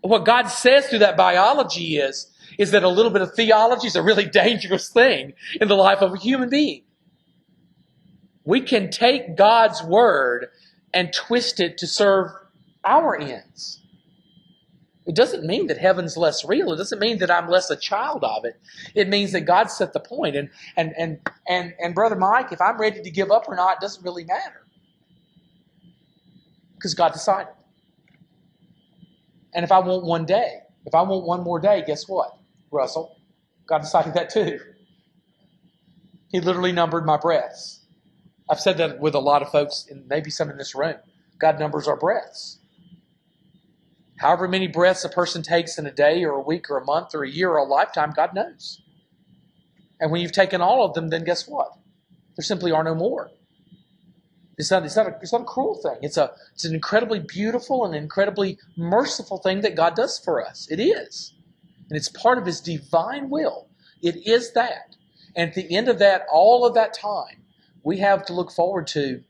What 0.00 0.24
God 0.24 0.46
says 0.46 0.86
through 0.86 1.00
that 1.00 1.18
biology 1.18 1.98
is, 1.98 2.32
is 2.58 2.70
that 2.70 2.84
a 2.84 2.88
little 2.88 3.10
bit 3.10 3.20
of 3.20 3.34
theology 3.34 3.86
is 3.86 3.96
a 3.96 4.02
really 4.02 4.24
dangerous 4.30 4.88
thing 4.88 5.34
in 5.60 5.68
the 5.68 5.74
life 5.74 6.00
of 6.00 6.14
a 6.14 6.18
human 6.18 6.48
being. 6.48 6.84
We 8.44 8.62
can 8.62 8.90
take 8.90 9.36
God's 9.36 9.82
word 9.82 10.48
and 10.94 11.12
twist 11.12 11.60
it 11.60 11.78
to 11.78 11.86
serve 11.86 12.30
our 12.84 13.18
ends. 13.18 13.82
It 15.06 15.16
doesn't 15.16 15.44
mean 15.46 15.68
that 15.68 15.78
heaven's 15.78 16.16
less 16.16 16.44
real. 16.44 16.72
It 16.72 16.76
doesn't 16.76 17.00
mean 17.00 17.18
that 17.18 17.30
I'm 17.30 17.48
less 17.48 17.70
a 17.70 17.76
child 17.76 18.24
of 18.24 18.44
it. 18.44 18.60
It 18.94 19.08
means 19.08 19.32
that 19.32 19.42
God 19.42 19.70
set 19.70 19.92
the 19.94 20.00
point. 20.00 20.36
And 20.36 20.50
and 20.76 20.94
and 20.98 21.20
and 21.48 21.74
and 21.80 21.94
brother 21.94 22.16
Mike, 22.16 22.52
if 22.52 22.60
I'm 22.60 22.78
ready 22.78 23.02
to 23.02 23.10
give 23.10 23.30
up 23.30 23.48
or 23.48 23.56
not, 23.56 23.80
doesn't 23.80 24.04
really 24.04 24.24
matter. 24.24 24.66
Because 26.74 26.94
God 26.94 27.12
decided. 27.12 27.52
And 29.54 29.64
if 29.64 29.72
I 29.72 29.80
want 29.80 30.04
one 30.04 30.26
day, 30.26 30.60
if 30.86 30.94
I 30.94 31.02
want 31.02 31.26
one 31.26 31.42
more 31.42 31.60
day, 31.60 31.84
guess 31.86 32.08
what, 32.08 32.36
Russell? 32.70 33.16
God 33.66 33.80
decided 33.80 34.14
that 34.14 34.30
too. 34.30 34.60
He 36.30 36.40
literally 36.40 36.72
numbered 36.72 37.06
my 37.06 37.16
breaths. 37.16 37.77
I've 38.50 38.60
said 38.60 38.78
that 38.78 39.00
with 39.00 39.14
a 39.14 39.20
lot 39.20 39.42
of 39.42 39.50
folks, 39.50 39.86
and 39.90 40.06
maybe 40.08 40.30
some 40.30 40.50
in 40.50 40.56
this 40.56 40.74
room. 40.74 40.96
God 41.38 41.58
numbers 41.58 41.86
our 41.86 41.96
breaths. 41.96 42.58
However 44.18 44.48
many 44.48 44.66
breaths 44.66 45.04
a 45.04 45.08
person 45.08 45.42
takes 45.42 45.78
in 45.78 45.86
a 45.86 45.92
day 45.92 46.24
or 46.24 46.32
a 46.32 46.42
week 46.42 46.70
or 46.70 46.78
a 46.78 46.84
month 46.84 47.14
or 47.14 47.22
a 47.22 47.30
year 47.30 47.50
or 47.50 47.58
a 47.58 47.64
lifetime, 47.64 48.12
God 48.14 48.34
knows. 48.34 48.82
And 50.00 50.10
when 50.10 50.20
you've 50.20 50.32
taken 50.32 50.60
all 50.60 50.84
of 50.84 50.94
them, 50.94 51.08
then 51.08 51.24
guess 51.24 51.46
what? 51.46 51.68
There 52.36 52.44
simply 52.44 52.72
are 52.72 52.82
no 52.84 52.94
more. 52.94 53.30
It's 54.56 54.72
not, 54.72 54.84
it's 54.84 54.96
not, 54.96 55.06
a, 55.06 55.16
it's 55.22 55.32
not 55.32 55.42
a 55.42 55.44
cruel 55.44 55.80
thing. 55.80 55.98
It's, 56.02 56.16
a, 56.16 56.32
it's 56.52 56.64
an 56.64 56.74
incredibly 56.74 57.20
beautiful 57.20 57.84
and 57.84 57.94
incredibly 57.94 58.58
merciful 58.76 59.38
thing 59.38 59.60
that 59.60 59.76
God 59.76 59.94
does 59.94 60.18
for 60.18 60.44
us. 60.44 60.66
It 60.68 60.80
is. 60.80 61.32
And 61.88 61.96
it's 61.96 62.08
part 62.08 62.38
of 62.38 62.46
His 62.46 62.60
divine 62.60 63.30
will. 63.30 63.68
It 64.02 64.26
is 64.26 64.52
that. 64.54 64.96
And 65.36 65.50
at 65.50 65.54
the 65.54 65.76
end 65.76 65.88
of 65.88 66.00
that, 66.00 66.26
all 66.32 66.66
of 66.66 66.74
that 66.74 66.92
time, 66.92 67.44
we 67.88 67.98
have 67.98 68.24
to 68.26 68.34
look 68.34 68.52
forward 68.52 68.86
to 68.86 69.22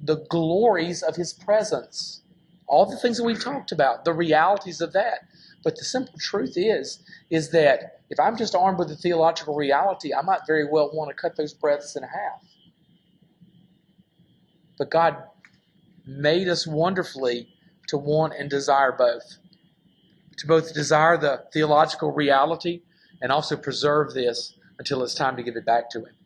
the 0.00 0.24
glories 0.30 1.02
of 1.02 1.16
His 1.16 1.32
presence 1.32 2.22
all 2.68 2.84
the 2.86 2.96
things 2.96 3.16
that 3.16 3.24
we've 3.24 3.42
talked 3.42 3.72
about, 3.72 4.04
the 4.04 4.12
realities 4.12 4.80
of 4.80 4.92
that. 4.92 5.20
But 5.64 5.76
the 5.76 5.84
simple 5.84 6.14
truth 6.20 6.52
is, 6.56 7.02
is 7.30 7.50
that 7.50 8.02
if 8.10 8.20
I'm 8.20 8.36
just 8.36 8.54
armed 8.54 8.78
with 8.78 8.88
the 8.88 8.96
theological 8.96 9.54
reality, 9.54 10.14
I 10.14 10.22
might 10.22 10.40
very 10.46 10.68
well 10.70 10.90
want 10.92 11.08
to 11.08 11.14
cut 11.14 11.36
those 11.36 11.54
breaths 11.54 11.96
in 11.96 12.02
half. 12.02 12.42
But 14.76 14.90
God 14.90 15.16
made 16.06 16.48
us 16.48 16.66
wonderfully 16.66 17.48
to 17.88 17.98
want 17.98 18.34
and 18.38 18.48
desire 18.48 18.92
both. 18.92 19.38
To 20.36 20.46
both 20.46 20.72
desire 20.72 21.16
the 21.16 21.44
theological 21.52 22.12
reality 22.12 22.82
and 23.20 23.32
also 23.32 23.56
preserve 23.56 24.14
this 24.14 24.54
until 24.78 25.02
it's 25.02 25.14
time 25.14 25.36
to 25.36 25.42
give 25.42 25.56
it 25.56 25.66
back 25.66 25.90
to 25.90 26.00
Him. 26.00 26.17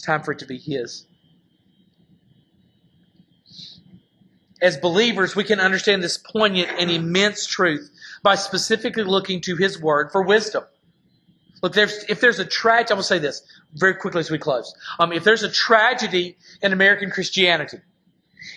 It's 0.00 0.06
time 0.06 0.22
for 0.22 0.32
it 0.32 0.38
to 0.38 0.46
be 0.46 0.56
His. 0.56 1.04
as 4.62 4.78
believers, 4.78 5.36
we 5.36 5.44
can 5.44 5.60
understand 5.60 6.02
this 6.02 6.16
poignant 6.16 6.70
and 6.78 6.90
immense 6.90 7.46
truth 7.46 7.90
by 8.22 8.34
specifically 8.34 9.04
looking 9.04 9.42
to 9.42 9.56
His 9.56 9.78
Word 9.80 10.10
for 10.10 10.22
wisdom. 10.22 10.64
Look, 11.62 11.74
there's, 11.74 12.04
if 12.08 12.22
there's 12.22 12.38
a 12.38 12.46
tragedy, 12.46 12.92
I 12.92 12.94
will 12.94 13.02
say 13.02 13.18
this 13.18 13.42
very 13.74 13.92
quickly 13.92 14.20
as 14.20 14.30
we 14.30 14.38
close. 14.38 14.74
Um, 14.98 15.12
if 15.12 15.22
there's 15.22 15.42
a 15.42 15.50
tragedy 15.50 16.38
in 16.62 16.72
American 16.72 17.10
Christianity, 17.10 17.80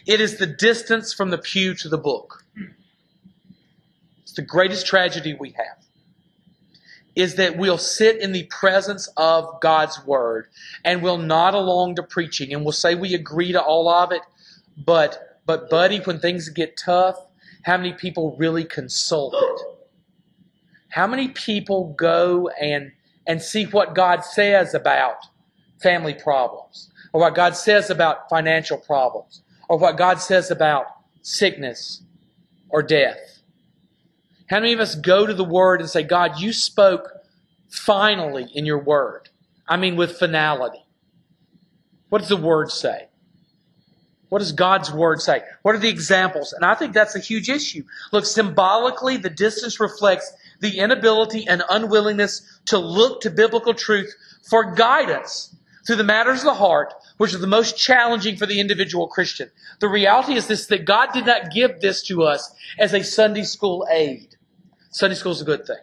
it 0.05 0.21
is 0.21 0.37
the 0.37 0.47
distance 0.47 1.11
from 1.11 1.29
the 1.29 1.37
pew 1.37 1.73
to 1.75 1.89
the 1.89 1.97
book. 1.97 2.45
It's 4.21 4.33
the 4.33 4.43
greatest 4.43 4.85
tragedy 4.85 5.35
we 5.37 5.49
have. 5.51 5.82
Is 7.15 7.35
that 7.35 7.57
we'll 7.57 7.77
sit 7.77 8.19
in 8.19 8.31
the 8.31 8.43
presence 8.45 9.07
of 9.17 9.61
God's 9.61 10.03
Word 10.05 10.47
and 10.83 11.03
we'll 11.03 11.17
nod 11.17 11.53
along 11.53 11.95
to 11.95 12.03
preaching 12.03 12.53
and 12.53 12.63
we'll 12.63 12.71
say 12.71 12.95
we 12.95 13.13
agree 13.13 13.51
to 13.51 13.61
all 13.61 13.87
of 13.87 14.11
it, 14.11 14.21
but 14.77 15.33
but, 15.45 15.69
buddy, 15.69 15.99
when 15.99 16.19
things 16.19 16.49
get 16.49 16.77
tough, 16.77 17.17
how 17.63 17.77
many 17.77 17.93
people 17.93 18.35
really 18.37 18.63
consult 18.63 19.35
it? 19.35 19.61
How 20.89 21.07
many 21.07 21.29
people 21.29 21.93
go 21.97 22.49
and, 22.49 22.91
and 23.27 23.41
see 23.41 23.65
what 23.65 23.95
God 23.95 24.23
says 24.23 24.73
about 24.73 25.17
family 25.81 26.13
problems, 26.13 26.91
or 27.11 27.21
what 27.21 27.35
God 27.35 27.57
says 27.57 27.89
about 27.89 28.29
financial 28.29 28.77
problems, 28.77 29.41
or 29.67 29.77
what 29.77 29.97
God 29.97 30.21
says 30.21 30.49
about 30.49 30.85
sickness 31.21 32.03
or 32.69 32.83
death? 32.83 33.39
How 34.49 34.59
many 34.59 34.73
of 34.73 34.79
us 34.79 34.95
go 34.95 35.25
to 35.25 35.33
the 35.33 35.43
Word 35.43 35.79
and 35.79 35.89
say, 35.89 36.03
God, 36.03 36.39
you 36.39 36.53
spoke 36.53 37.11
finally 37.69 38.47
in 38.53 38.65
your 38.65 38.79
Word? 38.79 39.29
I 39.67 39.77
mean, 39.77 39.95
with 39.95 40.17
finality. 40.17 40.83
What 42.09 42.19
does 42.19 42.29
the 42.29 42.37
Word 42.37 42.71
say? 42.71 43.07
What 44.33 44.39
does 44.39 44.51
God's 44.51 44.91
word 44.91 45.21
say? 45.21 45.43
What 45.61 45.75
are 45.75 45.77
the 45.77 45.89
examples? 45.89 46.53
And 46.53 46.65
I 46.65 46.73
think 46.73 46.93
that's 46.93 47.15
a 47.15 47.19
huge 47.19 47.49
issue. 47.49 47.83
Look, 48.11 48.25
symbolically, 48.25 49.15
the 49.17 49.29
distance 49.29 49.79
reflects 49.79 50.33
the 50.59 50.79
inability 50.79 51.45
and 51.47 51.61
unwillingness 51.69 52.41
to 52.65 52.79
look 52.79 53.21
to 53.21 53.29
biblical 53.29 53.75
truth 53.75 54.11
for 54.49 54.73
guidance 54.73 55.55
through 55.85 55.97
the 55.97 56.03
matters 56.03 56.39
of 56.39 56.45
the 56.45 56.53
heart, 56.53 56.93
which 57.17 57.33
are 57.33 57.39
the 57.39 57.47
most 57.47 57.77
challenging 57.77 58.37
for 58.37 58.45
the 58.45 58.59
individual 58.59 59.07
Christian. 59.07 59.51
The 59.79 59.89
reality 59.89 60.33
is 60.33 60.47
this 60.47 60.67
that 60.67 60.85
God 60.85 61.09
did 61.13 61.25
not 61.25 61.51
give 61.51 61.81
this 61.81 62.03
to 62.03 62.23
us 62.23 62.53
as 62.79 62.93
a 62.93 63.03
Sunday 63.03 63.43
school 63.43 63.87
aid. 63.91 64.35
Sunday 64.89 65.15
school 65.15 65.31
is 65.31 65.41
a 65.41 65.45
good 65.45 65.65
thing. 65.65 65.77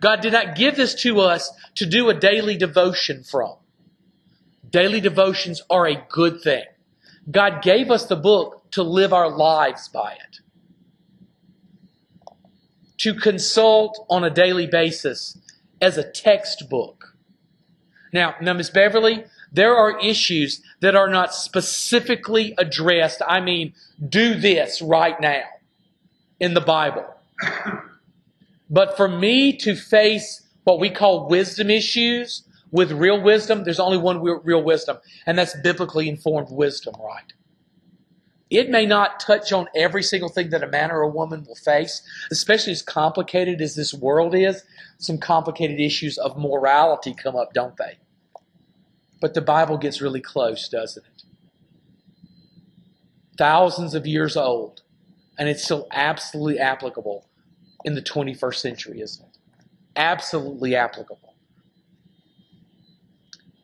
God 0.00 0.20
did 0.20 0.32
not 0.32 0.56
give 0.56 0.76
this 0.76 0.94
to 1.02 1.20
us 1.20 1.52
to 1.74 1.86
do 1.86 2.08
a 2.08 2.14
daily 2.14 2.56
devotion 2.56 3.22
from. 3.22 3.56
Daily 4.70 5.00
devotions 5.00 5.62
are 5.68 5.86
a 5.86 6.02
good 6.08 6.40
thing. 6.40 6.64
God 7.30 7.62
gave 7.62 7.90
us 7.90 8.06
the 8.06 8.16
book 8.16 8.70
to 8.72 8.82
live 8.82 9.12
our 9.12 9.28
lives 9.28 9.88
by 9.88 10.12
it, 10.12 10.40
to 12.98 13.14
consult 13.14 14.06
on 14.08 14.24
a 14.24 14.30
daily 14.30 14.66
basis 14.66 15.36
as 15.80 15.98
a 15.98 16.10
textbook. 16.10 17.09
Now, 18.12 18.34
now, 18.40 18.52
Miss 18.54 18.70
Beverly, 18.70 19.24
there 19.52 19.76
are 19.76 19.98
issues 20.00 20.62
that 20.80 20.94
are 20.94 21.08
not 21.08 21.34
specifically 21.34 22.54
addressed. 22.58 23.22
I 23.26 23.40
mean, 23.40 23.74
do 24.08 24.34
this 24.34 24.82
right 24.82 25.20
now 25.20 25.42
in 26.38 26.54
the 26.54 26.60
Bible. 26.60 27.06
But 28.72 28.96
for 28.96 29.08
me 29.08 29.56
to 29.56 29.74
face 29.74 30.42
what 30.62 30.78
we 30.78 30.90
call 30.90 31.28
wisdom 31.28 31.70
issues, 31.70 32.44
with 32.70 32.92
real 32.92 33.20
wisdom, 33.20 33.64
there's 33.64 33.80
only 33.80 33.98
one 33.98 34.22
real 34.22 34.62
wisdom, 34.62 34.98
and 35.26 35.36
that's 35.36 35.56
biblically 35.60 36.08
informed 36.08 36.50
wisdom, 36.50 36.94
right? 37.00 37.32
It 38.50 38.68
may 38.68 38.84
not 38.84 39.20
touch 39.20 39.52
on 39.52 39.68
every 39.76 40.02
single 40.02 40.28
thing 40.28 40.50
that 40.50 40.64
a 40.64 40.68
man 40.68 40.90
or 40.90 41.02
a 41.02 41.08
woman 41.08 41.44
will 41.46 41.54
face, 41.54 42.02
especially 42.32 42.72
as 42.72 42.82
complicated 42.82 43.60
as 43.60 43.76
this 43.76 43.94
world 43.94 44.34
is. 44.34 44.64
Some 44.98 45.18
complicated 45.18 45.78
issues 45.78 46.18
of 46.18 46.36
morality 46.36 47.14
come 47.14 47.36
up, 47.36 47.54
don't 47.54 47.76
they? 47.76 47.98
But 49.20 49.34
the 49.34 49.40
Bible 49.40 49.78
gets 49.78 50.00
really 50.00 50.20
close, 50.20 50.68
doesn't 50.68 51.04
it? 51.06 51.22
Thousands 53.38 53.94
of 53.94 54.06
years 54.06 54.36
old, 54.36 54.82
and 55.38 55.48
it's 55.48 55.64
still 55.64 55.86
absolutely 55.92 56.58
applicable 56.58 57.26
in 57.84 57.94
the 57.94 58.02
21st 58.02 58.56
century, 58.56 59.00
isn't 59.00 59.24
it? 59.24 59.38
Absolutely 59.96 60.74
applicable 60.74 61.30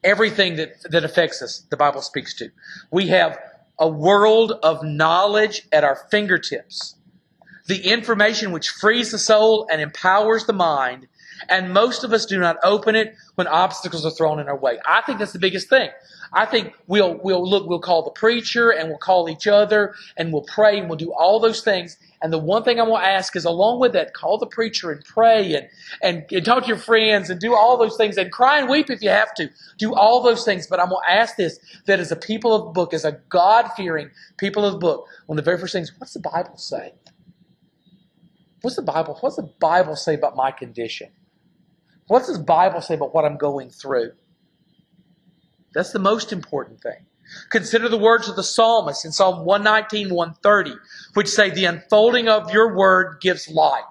everything 0.07 0.55
that, 0.57 0.81
that 0.91 1.05
affects 1.05 1.43
us, 1.43 1.67
the 1.69 1.77
Bible 1.77 2.01
speaks 2.01 2.33
to. 2.35 2.49
We 2.93 3.09
have 3.09 3.39
a 3.79 3.89
world 3.89 4.53
of 4.63 4.83
knowledge 4.83 5.63
at 5.73 5.85
our 5.85 5.97
fingertips. 6.11 6.97
The 7.67 7.89
information 7.89 8.53
which 8.53 8.71
frees 8.71 9.11
the 9.11 9.19
soul 9.19 9.67
and 9.71 9.81
empowers 9.81 10.47
the 10.47 10.53
mind, 10.53 11.09
and 11.49 11.73
most 11.73 12.05
of 12.05 12.13
us 12.13 12.27
do 12.27 12.39
not 12.39 12.57
open 12.63 12.95
it 12.95 13.15
when 13.35 13.47
obstacles 13.47 14.07
are 14.07 14.11
thrown 14.11 14.39
in 14.41 14.49
our 14.49 14.57
way. 14.57 14.79
I 14.87 15.03
think 15.03 15.19
that's 15.19 15.33
the 15.33 15.39
biggest 15.39 15.69
thing. 15.69 15.91
I 16.33 16.47
think 16.47 16.75
we'll 16.87 17.19
we'll 17.23 17.49
look 17.49 17.69
we'll 17.69 17.81
call 17.81 18.03
the 18.05 18.11
preacher 18.11 18.71
and 18.71 18.89
we'll 18.89 18.99
call 18.99 19.29
each 19.29 19.47
other 19.47 19.95
and 20.17 20.33
we'll 20.33 20.45
pray 20.45 20.79
and 20.79 20.89
we'll 20.89 20.99
do 20.99 21.13
all 21.13 21.41
those 21.41 21.63
things 21.63 21.97
and 22.23 22.33
the 22.33 22.39
one 22.39 22.65
thing 22.65 22.81
I'm 22.81 22.89
going 22.89 23.03
to 23.03 23.09
ask 23.09 23.37
is, 23.37 23.45
along 23.45 23.81
with 23.81 23.93
that, 23.93 24.15
call 24.15 24.39
the 24.39 24.47
preacher 24.47 24.91
and 24.91 25.05
pray 25.05 25.55
and, 25.55 25.69
and, 26.03 26.25
and 26.33 26.45
talk 26.45 26.63
to 26.63 26.69
your 26.69 26.79
friends 26.79 27.31
and 27.31 27.41
do 27.41 27.55
all 27.55 27.77
those 27.77 27.97
things 27.97 28.17
and 28.17 28.33
cry 28.33 28.59
and 28.59 28.69
weep 28.69 28.91
if 28.91 29.03
you 29.03 29.11
have 29.11 29.35
to. 29.35 29.51
Do 29.79 29.95
all 29.95 30.23
those 30.23 30.45
things. 30.45 30.67
But 30.67 30.81
I'm 30.81 30.89
going 30.89 31.03
to 31.07 31.15
ask 31.15 31.37
this 31.37 31.59
that 31.87 32.01
as 32.01 32.11
a 32.11 32.17
people 32.17 32.55
of 32.55 32.65
the 32.65 32.71
book, 32.71 32.95
as 32.95 33.05
a 33.05 33.21
God 33.29 33.71
fearing 33.77 34.11
people 34.39 34.65
of 34.65 34.73
the 34.73 34.79
book, 34.79 35.07
one 35.27 35.39
of 35.39 35.45
the 35.45 35.49
very 35.49 35.59
first 35.59 35.73
things, 35.73 35.93
what's 35.99 36.15
the 36.15 36.21
Bible 36.21 36.57
say? 36.57 36.95
What's 38.63 38.77
the 38.77 38.83
Bible? 38.83 39.19
What's 39.21 39.37
the 39.37 39.51
Bible 39.61 39.97
say 39.97 40.15
about 40.15 40.37
my 40.37 40.51
condition? 40.51 41.11
What 42.09 42.21
does 42.21 42.39
the 42.39 42.45
Bible 42.45 42.81
say 42.81 42.95
about 42.95 43.15
what 43.15 43.25
I'm 43.25 43.37
going 43.37 43.71
through? 43.71 44.13
That's 45.77 45.93
the 45.93 45.99
most 45.99 46.33
important 46.33 46.81
thing. 46.81 47.05
Consider 47.51 47.91
the 47.91 47.99
words 47.99 48.31
of 48.31 48.37
the 48.37 48.43
psalmist 48.43 49.05
in 49.05 49.13
Psalm 49.13 49.45
119, 49.45 50.09
130, 50.09 50.73
which 51.13 51.29
say, 51.29 51.51
The 51.51 51.67
unfolding 51.67 52.29
of 52.29 52.51
your 52.51 52.75
word 52.75 53.19
gives 53.21 53.47
light. 53.47 53.85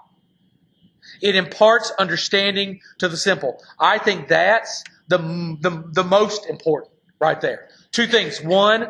It 1.22 1.36
imparts 1.36 1.92
understanding 2.00 2.82
to 2.98 3.08
the 3.08 3.18
simple. 3.18 3.62
I 3.80 4.00
think 4.00 4.30
that's 4.30 4.84
the, 5.10 5.20
the, 5.62 5.84
the 5.92 6.04
most 6.04 6.48
important 6.48 6.92
right 7.20 7.40
there. 7.40 7.70
Two 7.92 8.08
things. 8.08 8.42
One, 8.42 8.88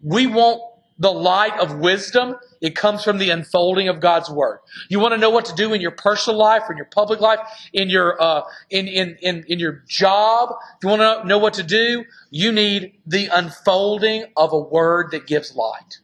we 0.00 0.28
want 0.28 0.62
the 1.00 1.12
light 1.12 1.58
of 1.58 1.80
wisdom. 1.80 2.36
It 2.60 2.74
comes 2.74 3.04
from 3.04 3.18
the 3.18 3.30
unfolding 3.30 3.88
of 3.88 4.00
God's 4.00 4.30
word. 4.30 4.60
You 4.88 5.00
want 5.00 5.14
to 5.14 5.18
know 5.18 5.30
what 5.30 5.44
to 5.46 5.54
do 5.54 5.72
in 5.74 5.80
your 5.80 5.90
personal 5.90 6.38
life, 6.38 6.62
in 6.70 6.76
your 6.76 6.86
public 6.86 7.20
life, 7.20 7.40
in 7.72 7.90
your 7.90 8.20
uh, 8.22 8.42
in, 8.70 8.88
in 8.88 9.16
in 9.22 9.44
in 9.48 9.58
your 9.58 9.84
job. 9.86 10.50
If 10.76 10.84
you 10.84 10.88
want 10.88 11.02
to 11.02 11.28
know 11.28 11.38
what 11.38 11.54
to 11.54 11.62
do, 11.62 12.04
you 12.30 12.52
need 12.52 12.98
the 13.06 13.28
unfolding 13.28 14.24
of 14.36 14.52
a 14.52 14.58
word 14.58 15.10
that 15.12 15.26
gives 15.26 15.54
light. 15.54 16.00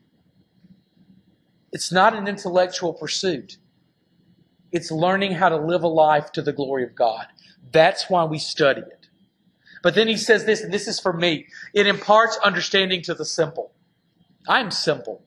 It's 1.73 1.91
not 1.91 2.15
an 2.15 2.29
intellectual 2.29 2.93
pursuit. 2.93 3.57
It's 4.73 4.91
learning 4.91 5.33
how 5.33 5.49
to 5.49 5.57
live 5.57 5.83
a 5.83 5.89
life 5.89 6.33
to 6.33 6.43
the 6.43 6.53
glory 6.53 6.85
of 6.85 6.95
God. 6.95 7.27
That's 7.73 8.11
why 8.11 8.25
we 8.25 8.39
study 8.39 8.83
it. 8.83 9.09
But 9.83 9.95
then 9.95 10.09
he 10.09 10.17
says 10.17 10.45
this, 10.45 10.61
and 10.61 10.73
this 10.73 10.87
is 10.87 11.01
for 11.01 11.13
me. 11.13 11.47
It 11.75 11.87
imparts 11.87 12.39
understanding 12.45 13.03
to 13.03 13.15
the 13.15 13.25
simple. 13.25 13.73
I 14.49 14.61
am 14.61 14.71
simple. 14.71 15.25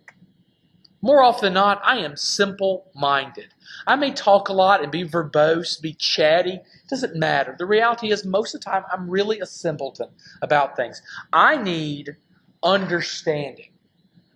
More 1.05 1.21
often 1.21 1.45
than 1.45 1.53
not, 1.53 1.81
I 1.85 1.97
am 1.97 2.17
simple 2.17 2.89
minded. 2.95 3.53
I 3.85 3.95
may 3.95 4.09
talk 4.09 4.49
a 4.49 4.53
lot 4.53 4.81
and 4.81 4.91
be 4.91 5.03
verbose, 5.03 5.79
be 5.79 5.93
chatty. 5.93 6.53
It 6.53 6.89
doesn't 6.89 7.15
matter. 7.15 7.55
The 7.55 7.67
reality 7.67 8.11
is, 8.11 8.25
most 8.25 8.55
of 8.55 8.61
the 8.61 8.65
time, 8.65 8.85
I'm 8.91 9.07
really 9.07 9.39
a 9.39 9.45
simpleton 9.45 10.09
about 10.41 10.75
things. 10.75 11.03
I 11.31 11.61
need 11.61 12.17
understanding. 12.63 13.69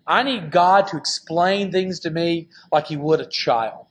I 0.06 0.22
need 0.22 0.52
God 0.52 0.86
to 0.86 0.96
explain 0.96 1.72
things 1.72 1.98
to 2.00 2.10
me 2.10 2.50
like 2.70 2.86
He 2.86 2.96
would 2.96 3.20
a 3.20 3.26
child. 3.26 3.86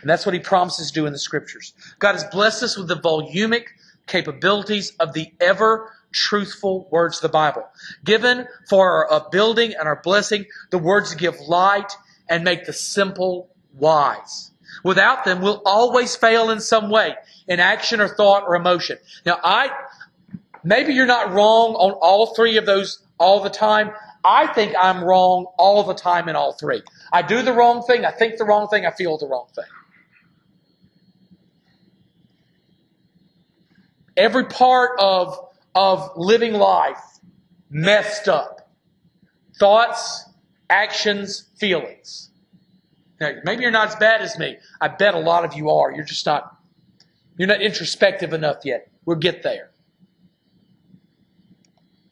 And 0.00 0.10
that's 0.10 0.26
what 0.26 0.34
He 0.34 0.40
promises 0.40 0.88
to 0.88 0.94
do 0.94 1.06
in 1.06 1.12
the 1.12 1.18
Scriptures. 1.20 1.74
God 2.00 2.14
has 2.14 2.24
blessed 2.24 2.64
us 2.64 2.76
with 2.76 2.88
the 2.88 2.96
volumic 2.96 3.66
capabilities 4.08 4.90
of 4.98 5.12
the 5.12 5.32
ever 5.40 5.92
truthful 6.14 6.88
words 6.90 7.18
of 7.18 7.22
the 7.22 7.28
Bible. 7.28 7.68
Given 8.04 8.46
for 8.68 9.12
our 9.12 9.28
building 9.30 9.74
and 9.78 9.86
our 9.86 10.00
blessing, 10.00 10.46
the 10.70 10.78
words 10.78 11.14
give 11.14 11.38
light 11.40 11.92
and 12.28 12.44
make 12.44 12.64
the 12.64 12.72
simple 12.72 13.50
wise. 13.74 14.52
Without 14.82 15.24
them, 15.24 15.42
we'll 15.42 15.62
always 15.66 16.16
fail 16.16 16.50
in 16.50 16.60
some 16.60 16.88
way, 16.90 17.14
in 17.46 17.60
action 17.60 18.00
or 18.00 18.08
thought 18.08 18.44
or 18.44 18.54
emotion. 18.54 18.98
Now, 19.26 19.38
I, 19.42 19.70
maybe 20.62 20.94
you're 20.94 21.06
not 21.06 21.32
wrong 21.32 21.74
on 21.74 21.92
all 21.92 22.34
three 22.34 22.56
of 22.56 22.66
those 22.66 23.02
all 23.18 23.42
the 23.42 23.50
time. 23.50 23.90
I 24.24 24.46
think 24.46 24.74
I'm 24.80 25.04
wrong 25.04 25.46
all 25.58 25.82
the 25.84 25.94
time 25.94 26.28
in 26.28 26.36
all 26.36 26.52
three. 26.52 26.82
I 27.12 27.22
do 27.22 27.42
the 27.42 27.52
wrong 27.52 27.82
thing, 27.82 28.04
I 28.04 28.10
think 28.10 28.38
the 28.38 28.44
wrong 28.44 28.68
thing, 28.68 28.86
I 28.86 28.90
feel 28.90 29.18
the 29.18 29.28
wrong 29.28 29.46
thing. 29.54 29.64
Every 34.16 34.44
part 34.44 34.92
of 34.98 35.38
of 35.74 36.10
living 36.16 36.54
life 36.54 37.02
messed 37.70 38.28
up. 38.28 38.70
Thoughts, 39.58 40.28
actions, 40.70 41.50
feelings. 41.58 42.30
Now, 43.20 43.32
maybe 43.44 43.62
you're 43.62 43.70
not 43.70 43.88
as 43.88 43.96
bad 43.96 44.20
as 44.22 44.38
me. 44.38 44.58
I 44.80 44.88
bet 44.88 45.14
a 45.14 45.18
lot 45.18 45.44
of 45.44 45.54
you 45.54 45.70
are. 45.70 45.92
You're 45.92 46.04
just 46.04 46.26
not, 46.26 46.56
you're 47.36 47.48
not 47.48 47.62
introspective 47.62 48.32
enough 48.32 48.58
yet. 48.64 48.90
We'll 49.04 49.16
get 49.16 49.42
there. 49.42 49.70